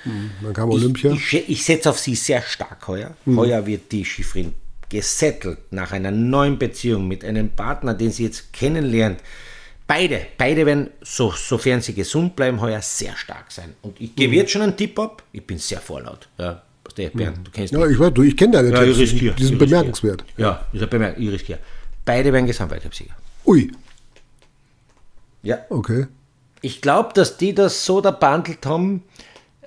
[0.43, 1.11] Dann kam Olympia.
[1.11, 3.15] Ich, ich, ich setze auf sie sehr stark heuer.
[3.25, 4.53] Heuer wird die Schifrin
[4.89, 9.19] gesettelt nach einer neuen Beziehung mit einem Partner, den sie jetzt kennenlernt.
[9.87, 13.73] Beide, beide werden, so, sofern sie gesund bleiben, heuer sehr stark sein.
[13.81, 15.23] Und ich gebe jetzt schon einen Tipp ab.
[15.31, 16.27] Ich bin sehr vorlaut.
[16.37, 16.61] Ja,
[17.13, 17.91] Bernd, du kennst Ja, mich.
[17.91, 19.35] ich, weiß, du, ich kenne deine Ja, Tipps.
[19.35, 20.23] Die sind bemerkenswert.
[20.37, 21.59] Ja, ist ein bemerk ich riskiere.
[22.07, 23.13] Beide werden Gesamtweltcupsieger.
[23.45, 23.69] Ui,
[25.43, 25.57] Ja.
[25.69, 26.07] okay.
[26.61, 29.03] Ich glaube, dass die das so da behandelt haben,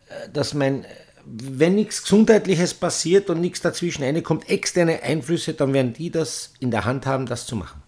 [0.08, 0.86] äh, dass mein,
[1.26, 6.70] wenn nichts Gesundheitliches passiert und nichts dazwischen reinkommt, externe Einflüsse, dann werden die das in
[6.70, 7.82] der Hand haben, das zu machen.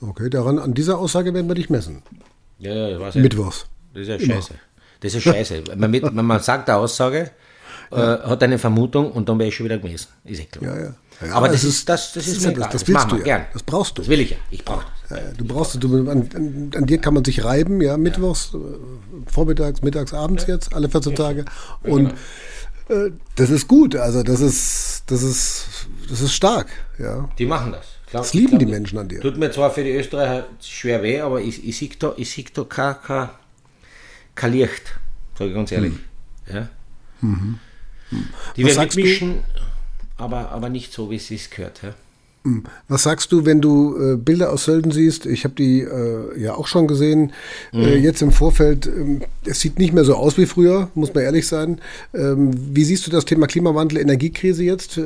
[0.00, 2.02] Okay, daran, an dieser Aussage werden wir dich messen.
[2.58, 3.66] Ja, ja, weiß Mittwochs.
[3.92, 4.54] Das ist ja scheiße.
[5.00, 5.64] Das ist scheiße.
[5.76, 7.30] man mit, man sagt eine Aussage,
[7.90, 10.08] äh, hat eine Vermutung und dann wäre ich schon wieder gemessen.
[10.24, 10.76] Ist eh klar.
[10.76, 10.94] Ja, ja.
[11.26, 13.22] Ja, Aber das ist, das, das ist mir das- das willst du ja.
[13.22, 13.44] gern.
[13.52, 14.02] Das brauchst du.
[14.02, 14.36] Das will ich ja.
[14.50, 15.18] Ich brauche das.
[15.18, 18.58] Ja, du brauchst, du, an, an, an dir kann man sich reiben, ja, mittwochs, äh,
[19.30, 21.44] vormittags, mittags, abends jetzt, alle 14 Tage.
[21.82, 22.14] Und
[22.88, 25.66] äh, das ist gut, also das ist, das ist,
[26.08, 27.28] das ist stark, ja.
[27.38, 27.84] Die machen das.
[28.10, 29.20] Glaub- Das lieben glaub, die Menschen an dir.
[29.20, 32.44] Tut mir zwar für die Österreicher schwer weh, aber ich, ich sehe da, ich sehe
[32.52, 33.28] da kein, kein,
[34.34, 34.82] kein Licht,
[35.38, 35.92] sage ich ganz ehrlich.
[36.52, 36.68] Ja?
[37.20, 37.58] Die Hm.
[38.10, 39.34] Was werden mitmischen,
[40.18, 41.80] aber, aber nicht so, wie es sich gehört.
[41.82, 41.94] Ja?
[42.88, 45.26] Was sagst du, wenn du äh, Bilder aus Sölden siehst?
[45.26, 47.30] Ich habe die äh, ja auch schon gesehen.
[47.72, 48.02] Äh, Mhm.
[48.02, 51.46] jetzt im Vorfeld, ähm, es sieht nicht mehr so aus wie früher, muss man ehrlich
[51.46, 51.78] sein.
[52.12, 55.02] Ähm, wie siehst du das Thema Klimawandel, Energiekrise jetzt äh,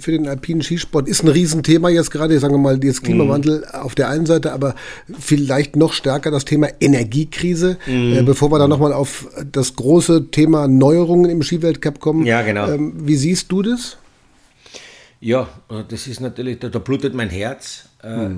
[0.00, 1.06] für den alpinen Skisport?
[1.06, 4.74] Ist ein Riesenthema jetzt gerade, sagen wir mal, jetzt Klimawandel auf der einen Seite, aber
[5.16, 8.14] vielleicht noch stärker das Thema Energiekrise, Mhm.
[8.14, 12.26] äh, bevor wir da nochmal auf das große Thema Neuerungen im Skiweltcup kommen.
[12.26, 12.66] Ja, genau.
[12.68, 13.96] Ähm, wie siehst du das?
[15.20, 17.88] Ja, äh, das ist natürlich, da, da blutet mein Herz.
[18.02, 18.30] Äh,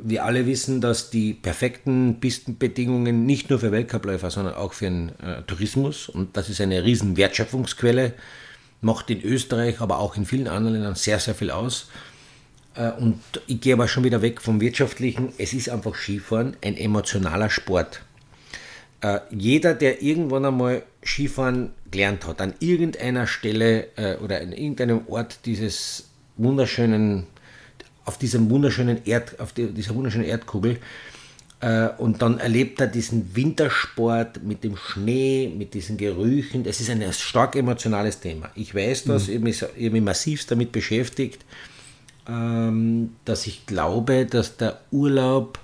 [0.00, 5.08] Wir alle wissen, dass die perfekten Pistenbedingungen nicht nur für Weltcupläufer, sondern auch für den
[5.18, 8.12] äh, Tourismus, und das ist eine riesen Wertschöpfungsquelle,
[8.80, 11.88] macht in Österreich, aber auch in vielen anderen Ländern sehr, sehr viel aus.
[12.76, 15.32] Äh, Und ich gehe aber schon wieder weg vom Wirtschaftlichen.
[15.36, 18.02] Es ist einfach Skifahren ein emotionaler Sport.
[19.00, 25.08] Äh, jeder, der irgendwann einmal Skifahren gelernt hat, an irgendeiner Stelle äh, oder an irgendeinem
[25.08, 26.07] Ort dieses
[26.38, 27.26] wunderschönen,
[28.04, 30.78] auf diesem wunderschönen Erd, auf die, dieser wunderschönen Erdkugel,
[31.60, 36.62] äh, und dann erlebt er diesen Wintersport mit dem Schnee, mit diesen Gerüchen.
[36.62, 38.50] Das ist ein stark emotionales Thema.
[38.54, 41.44] Ich weiß das, ich habe mich, ich habe mich massivst damit beschäftigt,
[42.28, 45.58] ähm, dass ich glaube, dass der Urlaub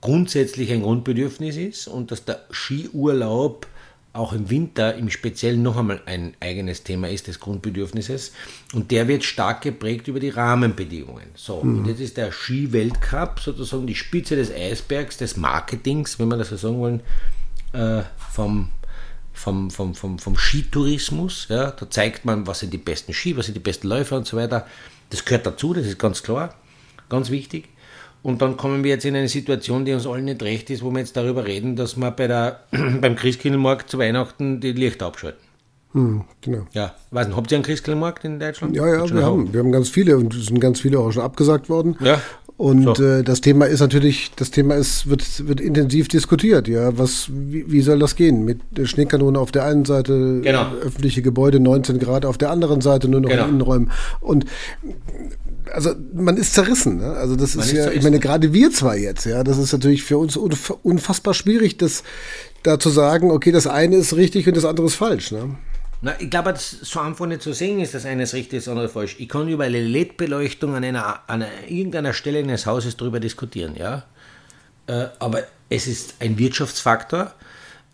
[0.00, 3.66] grundsätzlich ein Grundbedürfnis ist und dass der Skiurlaub
[4.12, 8.32] auch im Winter im Speziellen noch einmal ein eigenes Thema ist des Grundbedürfnisses
[8.72, 11.26] und der wird stark geprägt über die Rahmenbedingungen.
[11.34, 16.36] So, und jetzt ist der Skiweltcup sozusagen die Spitze des Eisbergs des Marketings, wenn wir
[16.36, 17.00] das so sagen wollen,
[17.72, 18.70] äh, vom,
[19.32, 21.46] vom, vom, vom, vom Skitourismus.
[21.48, 24.26] Ja, da zeigt man, was sind die besten Ski, was sind die besten Läufer und
[24.26, 24.66] so weiter.
[25.10, 26.54] Das gehört dazu, das ist ganz klar,
[27.08, 27.68] ganz wichtig.
[28.22, 30.90] Und dann kommen wir jetzt in eine Situation, die uns allen nicht recht ist, wo
[30.90, 32.60] wir jetzt darüber reden, dass wir bei der,
[33.00, 35.40] beim Christkindlmarkt zu Weihnachten die Lichter abschalten.
[35.92, 36.66] Hm, genau.
[36.72, 38.76] Ja, weiß nicht, habt ihr einen Christkindlmarkt in Deutschland?
[38.76, 41.22] Ja, ja, wir haben, wir haben ganz viele und es sind ganz viele auch schon
[41.22, 41.96] abgesagt worden.
[42.00, 42.20] Ja.
[42.58, 43.04] Und So.
[43.04, 46.98] äh, das Thema ist natürlich, das Thema ist, wird, wird intensiv diskutiert, ja.
[46.98, 48.44] Was, wie, wie soll das gehen?
[48.44, 50.72] Mit der Schneekanone auf der einen Seite, Genau.
[50.84, 53.44] öffentliche Gebäude 19 Grad auf der anderen Seite, nur noch Genau.
[53.44, 53.90] in Innenräumen.
[54.20, 54.44] Und
[55.72, 56.98] also man ist zerrissen.
[56.98, 57.12] Ne?
[57.12, 60.02] Also das ist, ist ja, ich meine, gerade wir zwei jetzt, ja, das ist natürlich
[60.02, 62.02] für uns unf unfassbar schwierig, das
[62.62, 65.32] da zu sagen, okay, das eine ist richtig und das andere ist falsch.
[65.32, 65.56] Ne?
[66.00, 68.68] Na, ich glaube, das so einfach nicht zu sehen ist, das eine ist richtig, das
[68.68, 69.16] andere falsch.
[69.18, 73.74] Ich kann über eine LED-Beleuchtung an, einer, an einer, irgendeiner Stelle eines Hauses darüber diskutieren,
[73.76, 74.04] ja.
[74.86, 77.32] Äh, aber es ist ein Wirtschaftsfaktor.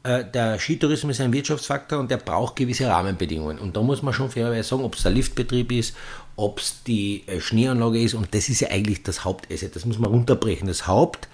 [0.02, 3.58] Äh, der Skitourismus ist ein Wirtschaftsfaktor und der braucht gewisse Rahmenbedingungen.
[3.58, 5.96] Und da muss man schon fairerweise sagen, ob es der Liftbetrieb ist,
[6.36, 8.14] ob es die äh, Schneeanlage ist.
[8.14, 9.74] Und das ist ja eigentlich das Hauptasset.
[9.74, 10.68] Das muss man runterbrechen.
[10.68, 11.28] Das Haupt,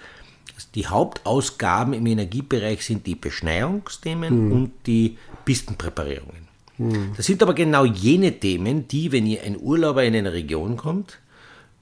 [0.75, 6.51] die Hauptausgaben im Energiebereich sind die Beschneiungsthemen und die Pistenpräparierungen.
[7.15, 11.19] Das sind aber genau jene Themen, die, wenn ihr ein Urlauber in eine Region kommt,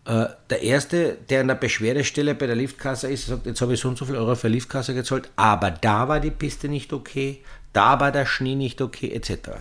[0.05, 3.79] äh, der Erste, der an der Beschwerdestelle bei der Liftkasse ist, sagt, jetzt habe ich
[3.79, 7.41] so und so viel Euro für Liftkasse gezahlt, aber da war die Piste nicht okay,
[7.71, 9.51] da war der Schnee nicht okay, etc.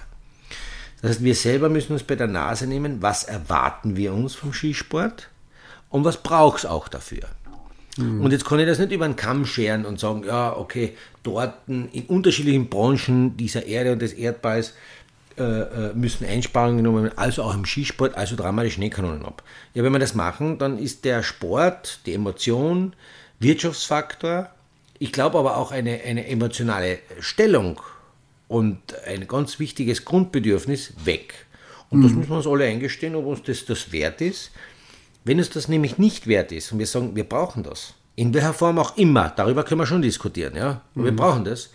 [1.00, 4.52] Das heißt, wir selber müssen uns bei der Nase nehmen, was erwarten wir uns vom
[4.52, 5.28] Skisport
[5.90, 7.22] und was braucht es auch dafür.
[7.96, 8.20] Mhm.
[8.22, 11.54] Und jetzt kann ich das nicht über den Kamm scheren und sagen, ja, okay, dort
[11.68, 14.74] in unterschiedlichen Branchen dieser Erde und des Erdballs
[15.36, 19.44] äh, äh, müssen Einsparungen genommen werden, also auch im Skisport, also dramatisch Schneekanonen ab.
[19.74, 22.94] Ja, wenn wir das machen, dann ist der Sport, die Emotion,
[23.38, 24.50] Wirtschaftsfaktor,
[24.98, 27.80] ich glaube aber auch eine, eine emotionale Stellung
[28.48, 31.46] und ein ganz wichtiges Grundbedürfnis weg.
[31.90, 32.02] Und mhm.
[32.02, 34.50] das müssen wir uns alle eingestehen, ob uns das das wert ist.
[35.24, 38.54] Wenn es das nämlich nicht wert ist und wir sagen, wir brauchen das, in welcher
[38.54, 41.04] Form auch immer, darüber können wir schon diskutieren, ja, mhm.
[41.04, 41.70] wir brauchen das,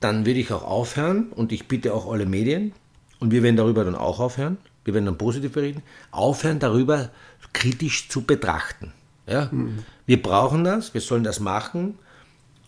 [0.00, 2.72] dann würde ich auch aufhören und ich bitte auch alle Medien,
[3.22, 7.10] und wir werden darüber dann auch aufhören, wir werden dann positiv berichten, aufhören darüber
[7.52, 8.92] kritisch zu betrachten.
[9.28, 9.48] Ja?
[9.52, 9.84] Mhm.
[10.06, 12.00] Wir brauchen das, wir sollen das machen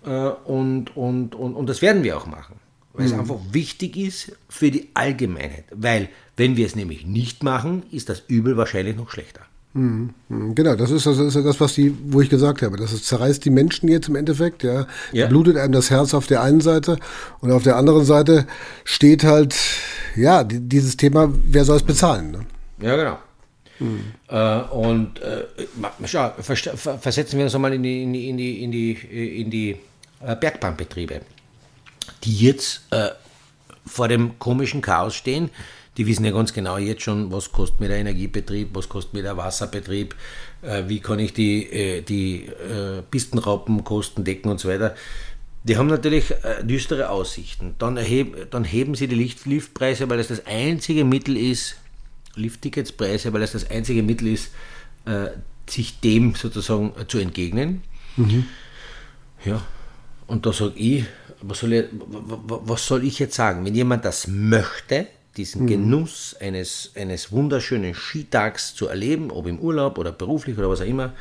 [0.07, 2.61] äh, und, und, und, und das werden wir auch machen.
[2.95, 3.13] Weil mhm.
[3.13, 5.65] es einfach wichtig ist für die Allgemeinheit.
[5.71, 9.41] Weil, wenn wir es nämlich nicht machen, ist das Übel wahrscheinlich noch schlechter.
[9.75, 10.11] Mhm.
[10.29, 10.55] Mhm.
[10.55, 12.77] Genau, das ist, das ist das, was die, wo ich gesagt habe.
[12.77, 14.87] Das ist, zerreißt die Menschen jetzt im Endeffekt, ja.
[15.13, 15.27] ja.
[15.27, 16.97] blutet einem das Herz auf der einen Seite
[17.41, 18.47] und auf der anderen Seite
[18.85, 19.57] steht halt,
[20.17, 22.31] ja, dieses Thema, wer soll es bezahlen?
[22.31, 22.47] Ne?
[22.81, 23.19] Ja, genau.
[23.81, 24.13] Mhm.
[24.29, 25.45] Äh, und äh,
[26.05, 29.77] schau, versetzen wir uns einmal in die, in die, in die, in die, in die
[30.25, 31.21] äh, Bergbahnbetriebe,
[32.25, 33.11] die jetzt äh,
[33.87, 35.51] vor dem komischen Chaos stehen.
[35.97, 39.23] Die wissen ja ganz genau jetzt schon, was kostet mir der Energiebetrieb, was kostet mir
[39.23, 40.15] der Wasserbetrieb,
[40.63, 42.51] äh, wie kann ich die, äh, die
[43.11, 44.97] Pistenraupenkosten decken und so weiter.
[45.65, 47.75] Die haben natürlich äh, düstere Aussichten.
[47.79, 51.77] Dann, erheb, dann heben sie die Lift Liftpreise, weil das das einzige Mittel ist,
[52.37, 54.51] Liftticketspreise, weil das das einzige Mittel ist,
[55.07, 55.29] äh,
[55.67, 57.83] sich dem sozusagen äh, zu entgegnen.
[58.17, 58.45] Mhm.
[59.45, 59.63] Ja,
[60.27, 61.05] und da sage ich,
[61.49, 63.65] was soll ich, was soll ich jetzt sagen?
[63.65, 65.67] Wenn jemand das möchte, diesen mhm.
[65.67, 70.87] Genuss eines, eines wunderschönen Skitags zu erleben, ob im Urlaub oder beruflich oder was auch
[70.87, 71.13] immer,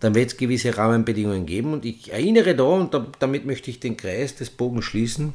[0.00, 1.72] dann wird es gewisse Rahmenbedingungen geben.
[1.72, 5.32] Und ich erinnere da, und da, damit möchte ich den Kreis des Bogens schließen,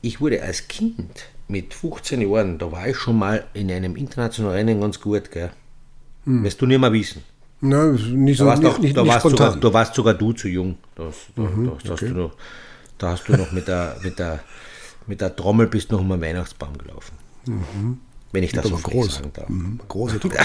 [0.00, 4.68] ich wurde als Kind mit 15 Jahren, da war ich schon mal in einem internationalen
[4.68, 5.50] Rennen ganz gut, gell?
[6.24, 6.44] Hm.
[6.44, 7.22] Wirst du nicht mehr wissen.
[7.60, 10.14] Nein, nicht so, da warst, nicht, auch, nicht, da, nicht warst sogar, da warst sogar
[10.14, 10.76] du zu jung.
[10.94, 11.88] Das, da, mhm, da, okay.
[11.90, 12.34] hast du noch,
[12.98, 14.40] da hast du noch mit der, mit der,
[15.06, 17.16] mit der Trommel bist noch um den Weihnachtsbaum gelaufen.
[17.46, 18.00] Mhm.
[18.32, 19.48] Wenn ich das so groß sagen darf.
[19.48, 19.80] Mhm.
[19.88, 20.38] Große Trommel.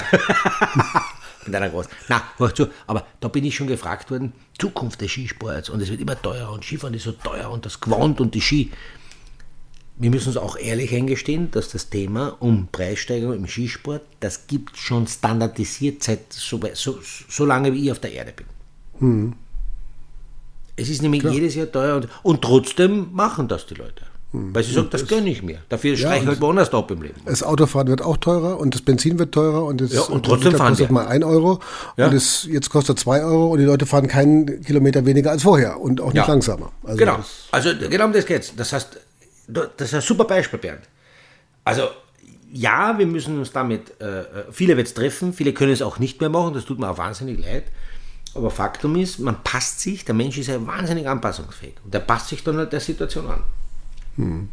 [1.46, 1.90] mit einer großen.
[2.08, 5.90] Na, hör zu, aber da bin ich schon gefragt worden, Zukunft des Skisports und es
[5.90, 8.70] wird immer teurer und Skifahren ist so teuer und das Quant und die Ski.
[9.96, 14.76] Wir müssen uns auch ehrlich eingestehen, dass das Thema um Preissteigerung im Skisport, das gibt
[14.76, 18.46] schon standardisiert seit so, so, so lange, wie ich auf der Erde bin.
[18.98, 19.32] Hm.
[20.76, 21.32] Es ist nämlich Klar.
[21.32, 24.04] jedes Jahr teuer und, und trotzdem machen das die Leute.
[24.36, 25.58] Weil sie sagt, das gönne ich mir.
[25.68, 27.14] Dafür ja, streiche ich halt woanders ab im Leben.
[27.24, 30.56] Das Autofahren wird auch teurer und das Benzin wird teurer und, das, ja, und trotzdem
[30.56, 30.94] fahren kostet wir.
[30.94, 31.60] mal 1 Euro
[31.96, 32.08] ja.
[32.08, 35.80] und es, jetzt kostet 2 Euro und die Leute fahren keinen Kilometer weniger als vorher
[35.80, 36.26] und auch nicht ja.
[36.26, 36.72] langsamer.
[36.82, 38.52] Also genau, also genau um das geht's.
[38.56, 38.98] Das heißt,
[39.46, 40.82] das ist ein super Beispiel, Bernd.
[41.62, 41.82] Also
[42.52, 46.00] ja, wir müssen uns damit, äh, äh viele wird es treffen, viele können es auch
[46.00, 47.64] nicht mehr machen, das tut mir auch wahnsinnig leid.
[48.34, 52.28] Aber Faktum ist, man passt sich, der Mensch ist ja wahnsinnig anpassungsfähig und der passt
[52.28, 53.42] sich dann halt der Situation an.
[54.16, 54.48] Hm.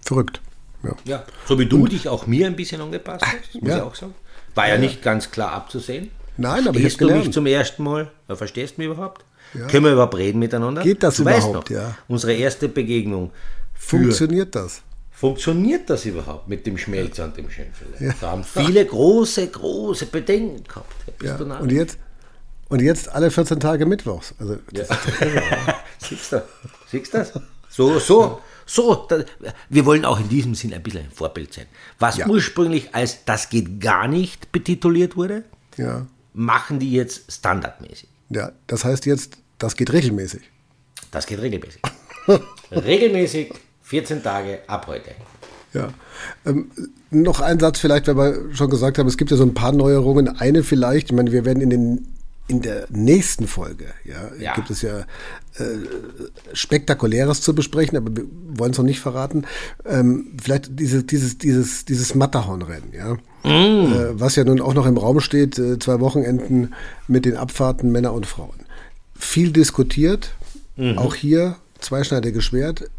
[0.00, 0.40] Verrückt.
[0.82, 0.94] Ja.
[1.04, 1.24] ja.
[1.46, 3.76] So wie du und, dich auch mir ein bisschen angepasst hast, muss ja.
[3.76, 4.14] ich auch sagen.
[4.54, 6.10] War ja, ja, nicht ganz klar abzusehen.
[6.38, 8.10] Nein, aber ich du mich zum ersten Mal?
[8.28, 9.24] Verstehst du mich überhaupt?
[9.54, 9.66] Ja.
[9.66, 10.82] Können wir überhaupt reden miteinander?
[10.82, 11.70] Geht das du überhaupt?
[11.70, 11.96] Noch, ja.
[12.08, 13.30] Unsere erste Begegnung.
[13.74, 14.82] Funktioniert das?
[15.10, 18.00] Funktioniert das überhaupt mit dem Schmelz an dem Schönfeld?
[18.00, 18.14] Ja.
[18.20, 20.92] Da haben viele große, große Bedenken gehabt.
[21.22, 21.36] Ja.
[21.36, 21.98] Und jetzt?
[22.68, 24.34] Und jetzt alle 14 Tage Mittwochs.
[24.38, 24.84] Also, ja.
[25.98, 26.42] Siehst du?
[26.90, 27.32] Siehst du das?
[27.68, 29.06] So, so, so.
[29.08, 29.24] Da,
[29.68, 31.66] wir wollen auch in diesem Sinn ein bisschen ein Vorbild sein.
[31.98, 32.26] Was ja.
[32.26, 35.44] ursprünglich als das geht gar nicht betituliert wurde,
[35.76, 36.06] ja.
[36.32, 38.08] machen die jetzt standardmäßig.
[38.30, 40.42] Ja, das heißt jetzt, das geht regelmäßig.
[41.12, 41.80] Das geht regelmäßig.
[42.72, 43.52] regelmäßig
[43.82, 45.12] 14 Tage ab heute.
[45.72, 45.90] Ja.
[46.44, 46.70] Ähm,
[47.10, 49.72] noch ein Satz vielleicht, weil wir schon gesagt haben, es gibt ja so ein paar
[49.72, 50.28] Neuerungen.
[50.28, 52.15] Eine vielleicht, ich meine, wir werden in den
[52.48, 54.54] in der nächsten Folge ja, ja.
[54.54, 55.04] gibt es ja äh,
[56.52, 59.44] Spektakuläres zu besprechen, aber wir wollen es noch nicht verraten.
[59.84, 63.14] Ähm, vielleicht dieses, dieses, dieses, dieses Matterhornrennen, ja.
[63.42, 63.92] Mm.
[63.92, 66.74] Äh, was ja nun auch noch im Raum steht, äh, zwei Wochenenden
[67.08, 68.60] mit den Abfahrten Männer und Frauen.
[69.18, 70.34] Viel diskutiert,
[70.76, 70.98] mhm.
[70.98, 72.90] auch hier zweischneidiges Schwert.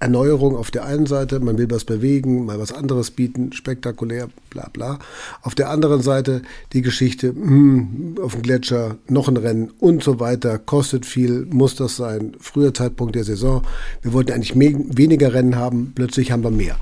[0.00, 4.68] Erneuerung auf der einen Seite, man will was bewegen, mal was anderes bieten, spektakulär, bla
[4.72, 4.98] bla.
[5.42, 10.20] Auf der anderen Seite die Geschichte, hm, auf dem Gletscher, noch ein Rennen und so
[10.20, 13.62] weiter, kostet viel, muss das sein, früher Zeitpunkt der Saison.
[14.02, 16.76] Wir wollten eigentlich weniger Rennen haben, plötzlich haben wir mehr.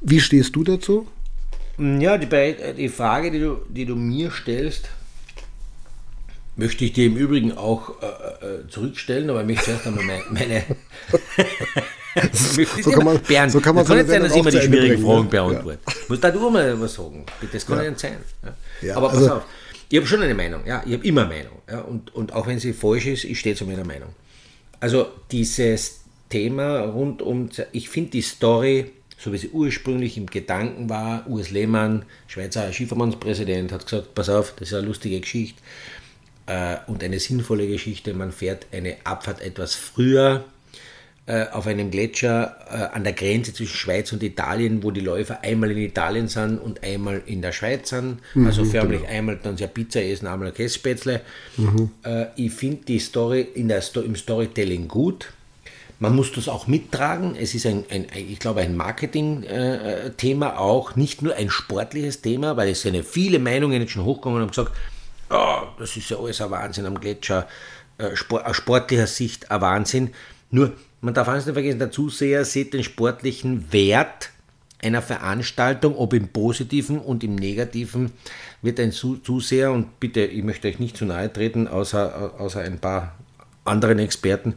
[0.00, 1.06] Wie stehst du dazu?
[1.78, 2.28] Ja, die,
[2.76, 4.88] die Frage, die du, die du mir stellst,
[6.54, 10.22] Möchte ich dir im Übrigen auch äh, äh, zurückstellen, aber ich möchte zuerst einmal meine.
[10.30, 10.64] meine
[12.82, 15.02] so, kann man, Bernd, so kann man das kann nicht sein, dass immer die schwierigen
[15.02, 15.78] Fragen beantworte.
[15.86, 15.92] Ja.
[16.08, 17.24] Muss da du mal was sagen.
[17.52, 18.16] Das kann ja nicht sein.
[18.82, 18.96] Ja.
[18.96, 19.42] Aber pass also, auf,
[19.88, 20.62] ich habe schon eine Meinung.
[20.66, 21.60] Ja, ich habe immer Meinung.
[21.70, 24.10] Ja, und, und auch wenn sie falsch ist, ich stehe zu meiner Meinung.
[24.80, 30.88] Also dieses Thema rund um, ich finde die Story, so wie sie ursprünglich im Gedanken
[30.88, 35.60] war, Urs Lehmann, Schweizer Skiverbandspräsident, hat gesagt, pass auf, das ist eine lustige Geschichte
[36.46, 38.14] äh, und eine sinnvolle Geschichte.
[38.14, 40.44] Man fährt eine Abfahrt etwas früher
[41.52, 45.70] auf einem Gletscher äh, an der Grenze zwischen Schweiz und Italien, wo die Läufer einmal
[45.70, 48.18] in Italien sind und einmal in der Schweiz sind.
[48.34, 49.12] Mhm, also förmlich genau.
[49.12, 51.20] einmal dann sehr Pizza essen, einmal Kässpätzle.
[51.56, 51.90] Mhm.
[52.02, 55.32] Äh, ich finde die Story in der Sto im Storytelling gut.
[56.00, 57.36] Man muss das auch mittragen.
[57.36, 62.56] Es ist ein, ein ich glaube, ein Marketing-Thema äh, auch, nicht nur ein sportliches Thema,
[62.56, 64.72] weil es sind ja viele Meinungen jetzt schon hochgekommen und haben gesagt,
[65.30, 67.46] oh, das ist ja alles ein Wahnsinn am Gletscher,
[67.98, 70.10] äh, Sport, aus sportlicher Sicht ein Wahnsinn.
[70.50, 70.72] Nur,
[71.02, 74.30] man darf eines nicht vergessen, der Zuseher sieht den sportlichen Wert
[74.80, 78.12] einer Veranstaltung, ob im Positiven und im Negativen,
[78.62, 82.78] wird ein Zuseher, und bitte, ich möchte euch nicht zu nahe treten, außer, außer ein
[82.78, 83.16] paar
[83.64, 84.54] anderen Experten,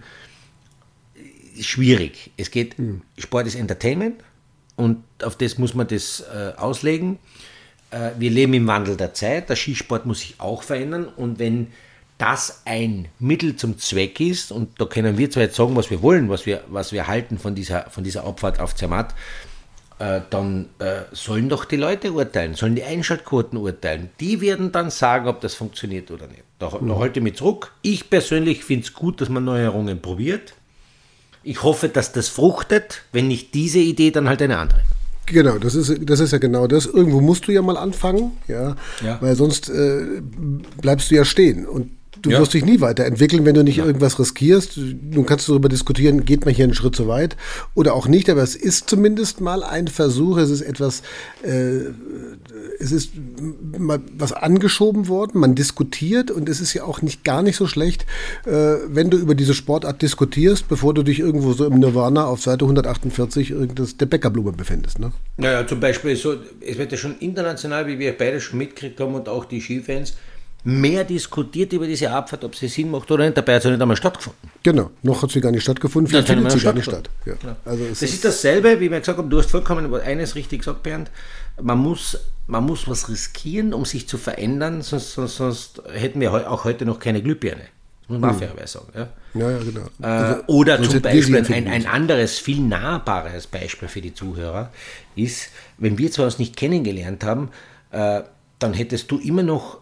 [1.60, 2.32] schwierig.
[2.38, 3.02] Es geht, mhm.
[3.18, 4.24] Sport ist Entertainment
[4.76, 7.20] und auf das muss man das äh, auslegen.
[7.92, 11.68] Äh, wir leben im Wandel der Zeit, der Skisport muss sich auch verändern und wenn
[12.17, 16.01] das ein Mittel zum Zweck ist, und da können wir zwar jetzt sagen, was wir
[16.01, 19.13] wollen, was wir, was wir halten von dieser, von dieser Abfahrt auf Zermatt,
[19.99, 24.10] äh, dann äh, sollen doch die Leute urteilen, sollen die Einschaltquoten urteilen.
[24.19, 26.43] Die werden dann sagen, ob das funktioniert oder nicht.
[26.60, 26.88] Da, mhm.
[26.88, 27.71] da halte ich mich zurück.
[27.82, 30.54] Ich persönlich finde es gut, dass man Neuerungen probiert.
[31.43, 33.04] Ich hoffe, dass das fruchtet.
[33.12, 34.82] Wenn nicht diese Idee, dann halt eine andere.
[35.28, 36.86] Genau, das ist, das ist ja genau das.
[36.86, 39.17] Irgendwo musst du ja mal anfangen, ja, ja.
[39.21, 40.21] weil sonst äh,
[40.82, 41.65] bleibst du ja stehen.
[41.65, 41.91] Und
[42.26, 42.40] Du ja.
[42.40, 43.86] wirst dich nie weiterentwickeln, wenn du nicht ja.
[43.86, 44.80] irgendwas riskierst.
[45.12, 47.38] Nun kannst du darüber diskutieren, geht man hier einen Schritt zu weit
[47.76, 51.04] oder auch nicht, aber es ist zumindest mal ein Versuch, es ist etwas,
[51.44, 51.82] äh,
[52.80, 53.12] es ist
[53.78, 57.68] mal was angeschoben worden, man diskutiert und es ist ja auch nicht gar nicht so
[57.68, 58.08] schlecht,
[58.48, 58.52] äh,
[58.88, 62.66] wenn du über diese Sportart diskutierst, bevor du dich irgendwo so im Nirvana auf Seite
[62.66, 64.98] 148 irgendwas der Bäckerblume befindest.
[64.98, 65.12] Ne?
[65.38, 69.14] Naja, zum Beispiel so, es wird ja schon international, wie wir beide schon mitgekriegt haben
[69.14, 70.16] und auch die Skifans,
[70.65, 73.38] mehr diskutiert über diese Abfahrt, ob sie Sinn macht oder nicht.
[73.38, 74.49] Dabei hat sie nicht einmal stattgefunden.
[74.63, 76.10] Genau, noch hat sie gar nicht stattgefunden.
[76.10, 77.08] Vielleicht findet sie gar nicht statt.
[77.25, 77.36] Ja.
[77.39, 77.56] Genau.
[77.63, 81.12] Also das ist dasselbe, wie wir gesagt haben, du hast vollkommen eines richtig gesagt, Bernd.
[81.62, 86.49] Man muss, man muss was riskieren, um sich zu verändern, sonst, sonst, sonst hätten wir
[86.51, 87.62] auch heute noch keine Glühbirne.
[88.08, 88.39] Muss man hm.
[88.39, 88.88] fairerweise sagen.
[88.95, 89.86] Ja, ja, ja genau.
[90.01, 94.71] Äh, also, oder zum Beispiel ein, ein anderes, viel nahbares Beispiel für die Zuhörer
[95.15, 97.49] ist, wenn wir zwar uns nicht kennengelernt haben,
[97.91, 98.21] äh,
[98.60, 99.80] dann hättest du immer noch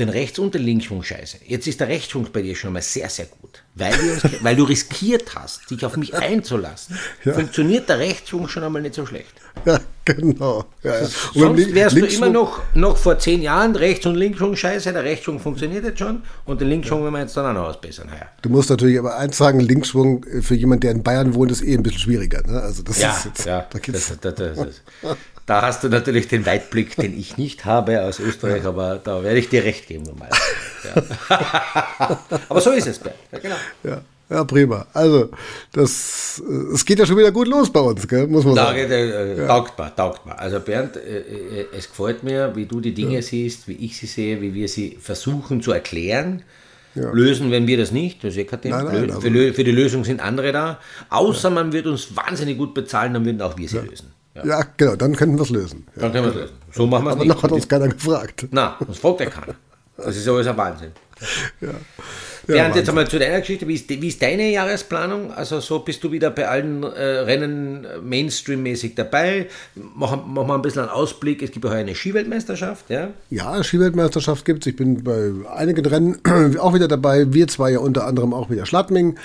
[0.00, 1.38] den Rechts- und den Linksschwung scheiße.
[1.46, 3.62] Jetzt ist der Rechtsschwung bei dir schon mal sehr, sehr gut.
[3.74, 7.34] Weil, uns, weil du riskiert hast, dich auf mich einzulassen, ja.
[7.34, 9.32] funktioniert der Rechtsschwung schon einmal nicht so schlecht.
[9.64, 10.64] Ja, genau.
[10.82, 11.06] Ja, ja.
[11.06, 15.38] Sonst wärst du immer noch, noch vor zehn Jahren Rechts- und Linksschwung scheiße, der Rechtsschwung
[15.38, 18.08] funktioniert jetzt schon und den Linksschwung werden wir jetzt dann auch noch ausbessern.
[18.08, 18.26] Ja.
[18.42, 21.74] Du musst natürlich aber eins sagen, Linksschwung für jemanden, der in Bayern wohnt, ist eh
[21.74, 22.42] ein bisschen schwieriger.
[22.46, 22.60] Ne?
[22.60, 24.82] Also das ja, ist jetzt, ja, da das, das
[25.50, 29.40] Da hast du natürlich den Weitblick, den ich nicht habe aus Österreich, aber da werde
[29.40, 30.04] ich dir recht geben.
[30.84, 32.18] Ja.
[32.48, 33.00] aber so ist es,
[33.32, 33.56] Ja, genau.
[33.82, 34.00] Ja.
[34.30, 34.86] Ja, prima.
[34.92, 35.30] Also,
[35.72, 38.28] das, äh, es geht ja schon wieder gut los bei uns, gell?
[38.28, 38.78] muss man da sagen.
[38.78, 39.48] Geht, äh, ja.
[39.48, 40.38] Taugt mir, taugt mir.
[40.38, 43.22] Also Bernd, äh, äh, es gefällt mir, wie du die Dinge ja.
[43.22, 46.44] siehst, wie ich sie sehe, wie wir sie versuchen zu erklären.
[46.94, 47.10] Ja.
[47.10, 48.84] Lösen wenn wir das nicht, das ist eh kein Thema.
[48.84, 50.78] Nein, nein, für, für, die Lösung sind andere da.
[51.08, 54.12] Außer man wird uns wahnsinnig gut bezahlen, dann würden auch wir sie lösen.
[54.44, 54.60] Ja.
[54.60, 55.86] ja, genau, dann könnten wir es lösen.
[55.96, 56.02] Ja.
[56.02, 56.54] Dann können wir es lösen.
[56.72, 57.30] So machen wir es nicht.
[57.30, 58.46] Aber noch hat uns keiner gefragt.
[58.50, 59.54] Na, uns fragt ja keiner.
[59.96, 60.92] Das ist alles ein Wahnsinn.
[61.60, 61.68] Ja.
[62.46, 63.66] Bernd, jetzt einmal zu deiner Geschichte.
[63.68, 65.32] Wie ist, wie ist, deine Jahresplanung?
[65.32, 69.48] Also so bist du wieder bei allen äh, Rennen Mainstream-mäßig dabei.
[69.74, 71.42] Machen mach mal ein bisschen einen Ausblick.
[71.42, 73.10] Es gibt ja heute eine Skiweltmeisterschaft, ja?
[73.30, 74.68] Ja, Skiweltmeisterschaft gibt es.
[74.68, 76.18] Ich bin bei einigen Rennen
[76.58, 77.32] auch wieder dabei.
[77.32, 79.18] Wir zwei ja unter anderem auch wieder Schladming.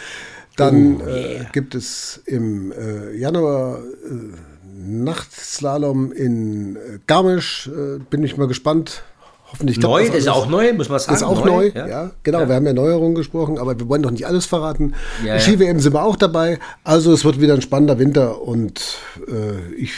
[0.57, 1.17] Dann oh, yeah.
[1.17, 4.54] äh, gibt es im äh, Januar äh,
[4.85, 7.67] Nachtslalom in äh, Garmisch.
[7.67, 9.03] Äh, bin ich mal gespannt.
[9.51, 11.15] Hoffentlich neu, das ist auch neu, muss man sagen.
[11.15, 11.87] Ist auch neu, neu ja.
[11.87, 12.11] ja.
[12.23, 12.49] Genau, ja.
[12.49, 14.95] wir haben ja Neuerungen gesprochen, aber wir wollen doch nicht alles verraten.
[15.23, 16.59] Ja, Ski-WM sind wir auch dabei.
[16.83, 19.93] Also es wird wieder ein spannender Winter und äh, ich,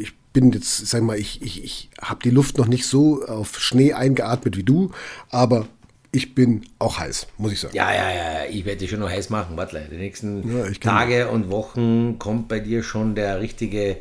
[0.00, 3.58] ich bin jetzt, sag mal, ich, ich, ich habe die Luft noch nicht so auf
[3.58, 4.90] Schnee eingeatmet wie du,
[5.28, 5.66] aber
[6.14, 7.74] ich bin auch heiß, muss ich sagen.
[7.74, 9.56] Ja, ja, ja, ich werde dich schon noch heiß machen.
[9.56, 13.96] Warte, die nächsten ja, Tage und Wochen kommt bei dir schon der richtige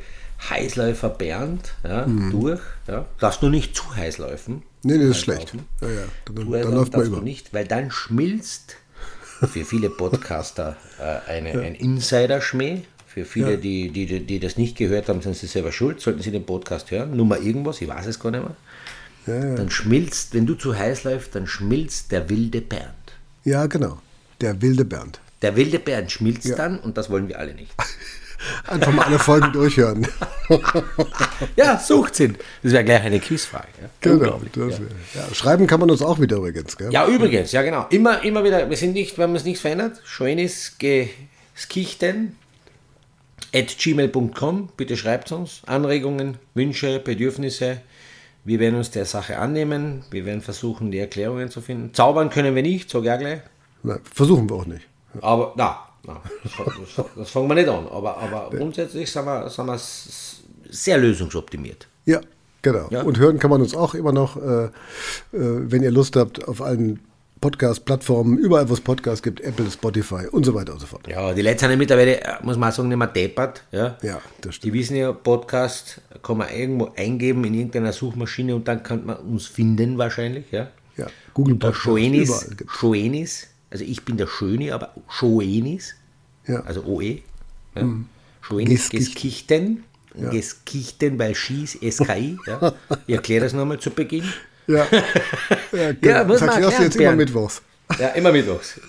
[0.49, 2.59] Heißläufer Bernd ja, durch.
[2.87, 3.05] Ja.
[3.19, 4.63] Darfst du nicht zu heiß laufen.
[4.83, 5.53] Nee, nee, das ist schlecht.
[5.81, 6.01] Ja, ja.
[6.25, 7.21] Dann, Du dann läuft man über.
[7.21, 8.75] nicht, weil dann schmilzt
[9.47, 12.81] für viele Podcaster äh, eine, ein Insider-Schmäh.
[13.07, 16.01] Für viele, die, die, die, die das nicht gehört haben, sind sie selber schuld.
[16.01, 19.55] Sollten sie den Podcast hören, Nummer irgendwas, ich weiß es gar nicht mehr.
[19.55, 22.93] Dann schmilzt, wenn du zu heiß läufst, dann schmilzt der wilde Bernd.
[23.43, 24.01] Ja, genau.
[24.41, 25.19] Der wilde Bernd.
[25.43, 27.71] Der wilde Bernd schmilzt dann und das wollen wir alle nicht.
[28.67, 30.07] Einfach mal alle Folgen durchhören.
[31.55, 32.37] Ja, sucht ihn.
[32.61, 33.67] Das wäre gleich eine Quizfrage.
[33.81, 33.89] Ja.
[34.01, 34.41] Genau.
[34.53, 34.85] Das, ja.
[35.15, 35.33] ja.
[35.33, 36.77] Schreiben kann man uns auch wieder übrigens.
[36.77, 36.91] Gell?
[36.91, 37.85] Ja, übrigens, ja genau.
[37.89, 40.01] Immer, immer wieder, wir sind nicht, wir haben uns nichts verändert.
[40.03, 42.37] Schönes Geskichten
[43.53, 44.69] at gmail.com.
[44.75, 47.81] Bitte schreibt uns Anregungen, Wünsche, Bedürfnisse.
[48.45, 50.03] Wir werden uns der Sache annehmen.
[50.11, 51.93] Wir werden versuchen, die Erklärungen zu finden.
[51.93, 53.39] Zaubern können wir nicht, auch gleich.
[53.83, 54.85] Na, versuchen wir auch nicht.
[55.21, 56.21] Aber na, na
[57.15, 57.87] das, fangen wir nicht an.
[57.87, 59.79] Aber, aber grundsätzlich sind wir, sind wir
[60.69, 61.87] sehr lösungsoptimiert.
[62.05, 62.19] Ja,
[62.61, 62.87] genau.
[62.89, 63.03] Ja.
[63.03, 64.69] Und hören kann man uns auch immer noch, äh, äh,
[65.31, 66.99] wenn ihr Lust habt, auf allen
[67.39, 71.07] Podcast-Plattformen, überall, wo es Podcasts gibt, Apple, Spotify und so weiter und so fort.
[71.09, 73.63] Ja, die Leute sind ja mittlerweile, muss man auch sagen, nicht mehr deppert.
[73.71, 74.73] Ja, Ja, das stimmt.
[74.73, 79.17] Die wissen ja, Podcast kann man irgendwo eingeben in irgendeiner Suchmaschine und dann kann man
[79.17, 80.45] uns finden wahrscheinlich.
[80.51, 80.69] Ja.
[80.95, 82.49] Ja, Google Podcasts, Schoenis.
[82.67, 85.95] Schoenis, also ich bin der Schöne, aber Schoenis,
[86.47, 86.61] Ja.
[86.61, 87.21] also OE.
[87.75, 87.89] Ja.
[88.41, 89.15] Schoenis, Geskicht.
[89.15, 89.83] Geskichten,
[90.31, 92.37] Geskichten, weil Schieß, SKI.
[92.47, 92.73] Ja.
[93.07, 94.25] Ich erkläre das nochmal zu Beginn.
[94.67, 94.85] Ja,
[95.71, 96.15] ja, genau.
[96.17, 97.17] Ja, muss das man erklärst erklären, du jetzt immer Bernd.
[97.17, 97.61] mittwochs.
[97.99, 98.79] Ja, immer mittwochs.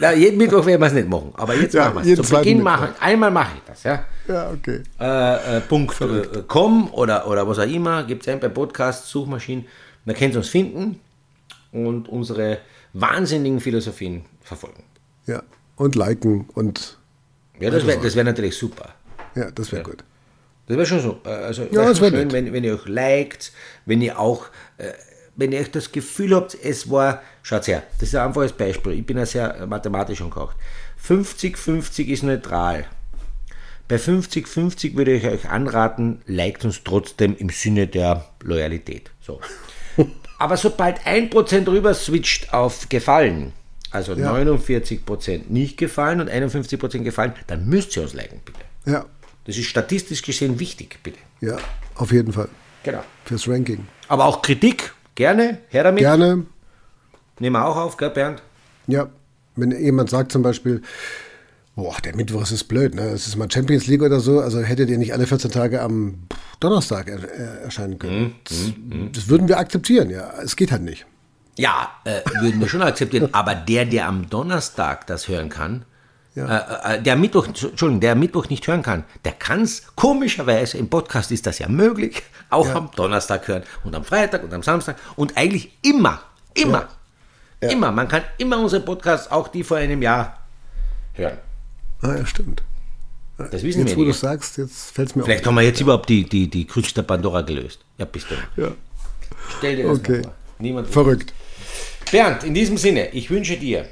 [0.00, 2.26] Na, jeden Mittwoch werden wir es nicht machen, aber jetzt Ja, machen wir es.
[2.28, 2.70] Zu Beginn Mittwoch.
[2.72, 3.82] machen, einmal mache ich das.
[3.82, 4.04] Ja.
[4.26, 4.82] Ja, okay.
[5.00, 9.10] äh, äh, Punkt, äh, .com oder, oder was auch immer, gibt es ein bei Podcasts,
[9.10, 9.66] Suchmaschinen.
[10.06, 10.98] Da könnt ihr uns finden
[11.72, 12.58] und unsere
[12.92, 14.84] wahnsinnigen Philosophien verfolgen.
[15.26, 15.42] Ja,
[15.76, 16.98] und liken und
[17.60, 18.94] Ja, das wäre wär natürlich super.
[19.34, 20.04] ja, das wäre gut.
[20.66, 21.20] Das wäre schon so.
[21.24, 23.52] Äh, Also Ja, das schon wär schön, wenn, wenn ihr euch liked,
[23.86, 24.46] wenn ihr auch,
[24.78, 24.92] äh,
[25.36, 28.92] wenn ihr euch das Gefühl habt, es war, schaut her, das ist ein einfaches Beispiel,
[28.92, 30.56] ich bin ja sehr mathematisch angehaucht.
[31.06, 32.86] 50-50 ist neutral.
[33.86, 39.10] Bei 50-50 würde ich euch anraten, liked uns trotzdem im Sinne der Loyalität.
[39.20, 39.40] So.
[40.38, 43.52] Aber sobald 1% rüber switcht auf Gefallen,
[43.90, 48.60] also 49% nicht gefallen und 51% gefallen, dann müsst ihr uns liken, bitte.
[48.86, 49.04] Ja,
[49.44, 51.18] Das ist statistisch gesehen wichtig, bitte.
[51.40, 51.56] ja,
[51.96, 52.48] auf jeden Fall.
[52.84, 53.02] Genau.
[53.24, 53.86] Fürs Ranking.
[54.06, 56.00] Aber auch Kritik, gerne, her damit.
[56.00, 56.46] Gerne,
[57.40, 58.42] Nehmen wir auch auf, gell, Bernd?
[58.86, 59.08] ja,
[59.56, 60.82] wenn jemand sagt zum Beispiel,
[61.76, 63.02] boah, der Mittwoch ist blöd, ne?
[63.10, 66.26] Es ist mal Champions League oder so, also hättet ihr nicht alle 14 Tage am
[66.60, 68.34] Donnerstag er, er, erscheinen können.
[68.44, 68.72] das,
[69.12, 70.32] das würden wir akzeptieren, ja.
[70.42, 71.06] Es geht halt nicht.
[71.56, 73.28] Ja, äh, würden wir schon akzeptieren.
[73.32, 75.84] Aber der, der am Donnerstag das hören kann,
[76.36, 80.78] äh, äh, der Mittwoch, Entschuldigung, der am Mittwoch nicht hören kann, der kann es komischerweise,
[80.78, 84.62] im Podcast ist das ja möglich, auch am Donnerstag hören und am Freitag und am
[84.62, 86.20] Samstag und eigentlich immer,
[86.54, 86.88] immer,
[87.60, 87.90] immer.
[87.90, 90.38] Man kann immer unsere Podcasts, auch die vor einem Jahr,
[91.14, 91.38] hören.
[92.02, 92.62] Ah, ja, stimmt.
[93.38, 95.46] Das wissen Jetzt, wir wo du sagst, jetzt fällt es mir Vielleicht auf.
[95.46, 97.80] haben wir jetzt überhaupt die, die, die Krux der Pandora gelöst.
[97.96, 98.60] Ja, bist du.
[98.62, 98.72] Ja.
[99.58, 100.12] Stell dir das Okay.
[100.16, 100.34] mal vor.
[100.58, 101.32] Niemand Verrückt.
[102.10, 103.86] Bernd, in diesem Sinne, ich wünsche dir,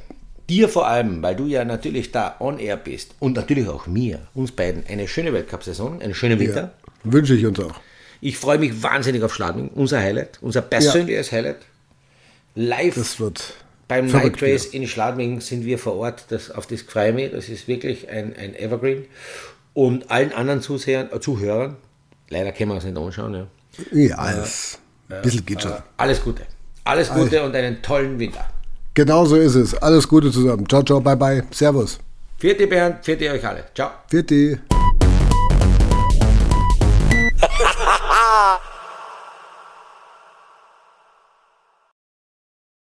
[0.49, 4.27] dir vor allem, weil du ja natürlich da on air bist und natürlich auch mir,
[4.35, 6.73] uns beiden, eine schöne Weltcup-Saison, einen schönen Winter.
[7.05, 7.13] Ja.
[7.13, 7.75] Wünsche ich uns auch.
[8.21, 11.59] Ich freue mich wahnsinnig auf Schladming, unser Highlight, unser persönliches Highlight.
[12.57, 13.55] Live Das wird
[13.89, 17.15] beim verrückt Night Race in Schladming sind wir vor Ort, das, auf das freue ich
[17.15, 19.05] mich, das ist wirklich ein, ein Evergreen.
[19.75, 21.77] Und allen anderen Zusehern, äh, Zuhörern,
[22.29, 23.47] leider können wir uns nicht anschauen, ja.
[23.93, 24.79] Ja, es,
[25.09, 25.73] ein bisschen geht schon.
[25.99, 26.43] alles Gute.
[26.85, 28.47] Alles Gute und einen tollen Winter.
[28.95, 29.75] Genau so ist es.
[29.75, 30.67] Alles Gute zusammen.
[30.69, 31.43] Ciao, ciao, bye, bye.
[31.51, 31.99] Servus.
[32.39, 33.65] Vierte Bernd, vierte euch alle.
[33.75, 33.91] Ciao.
[34.09, 34.61] Vierte.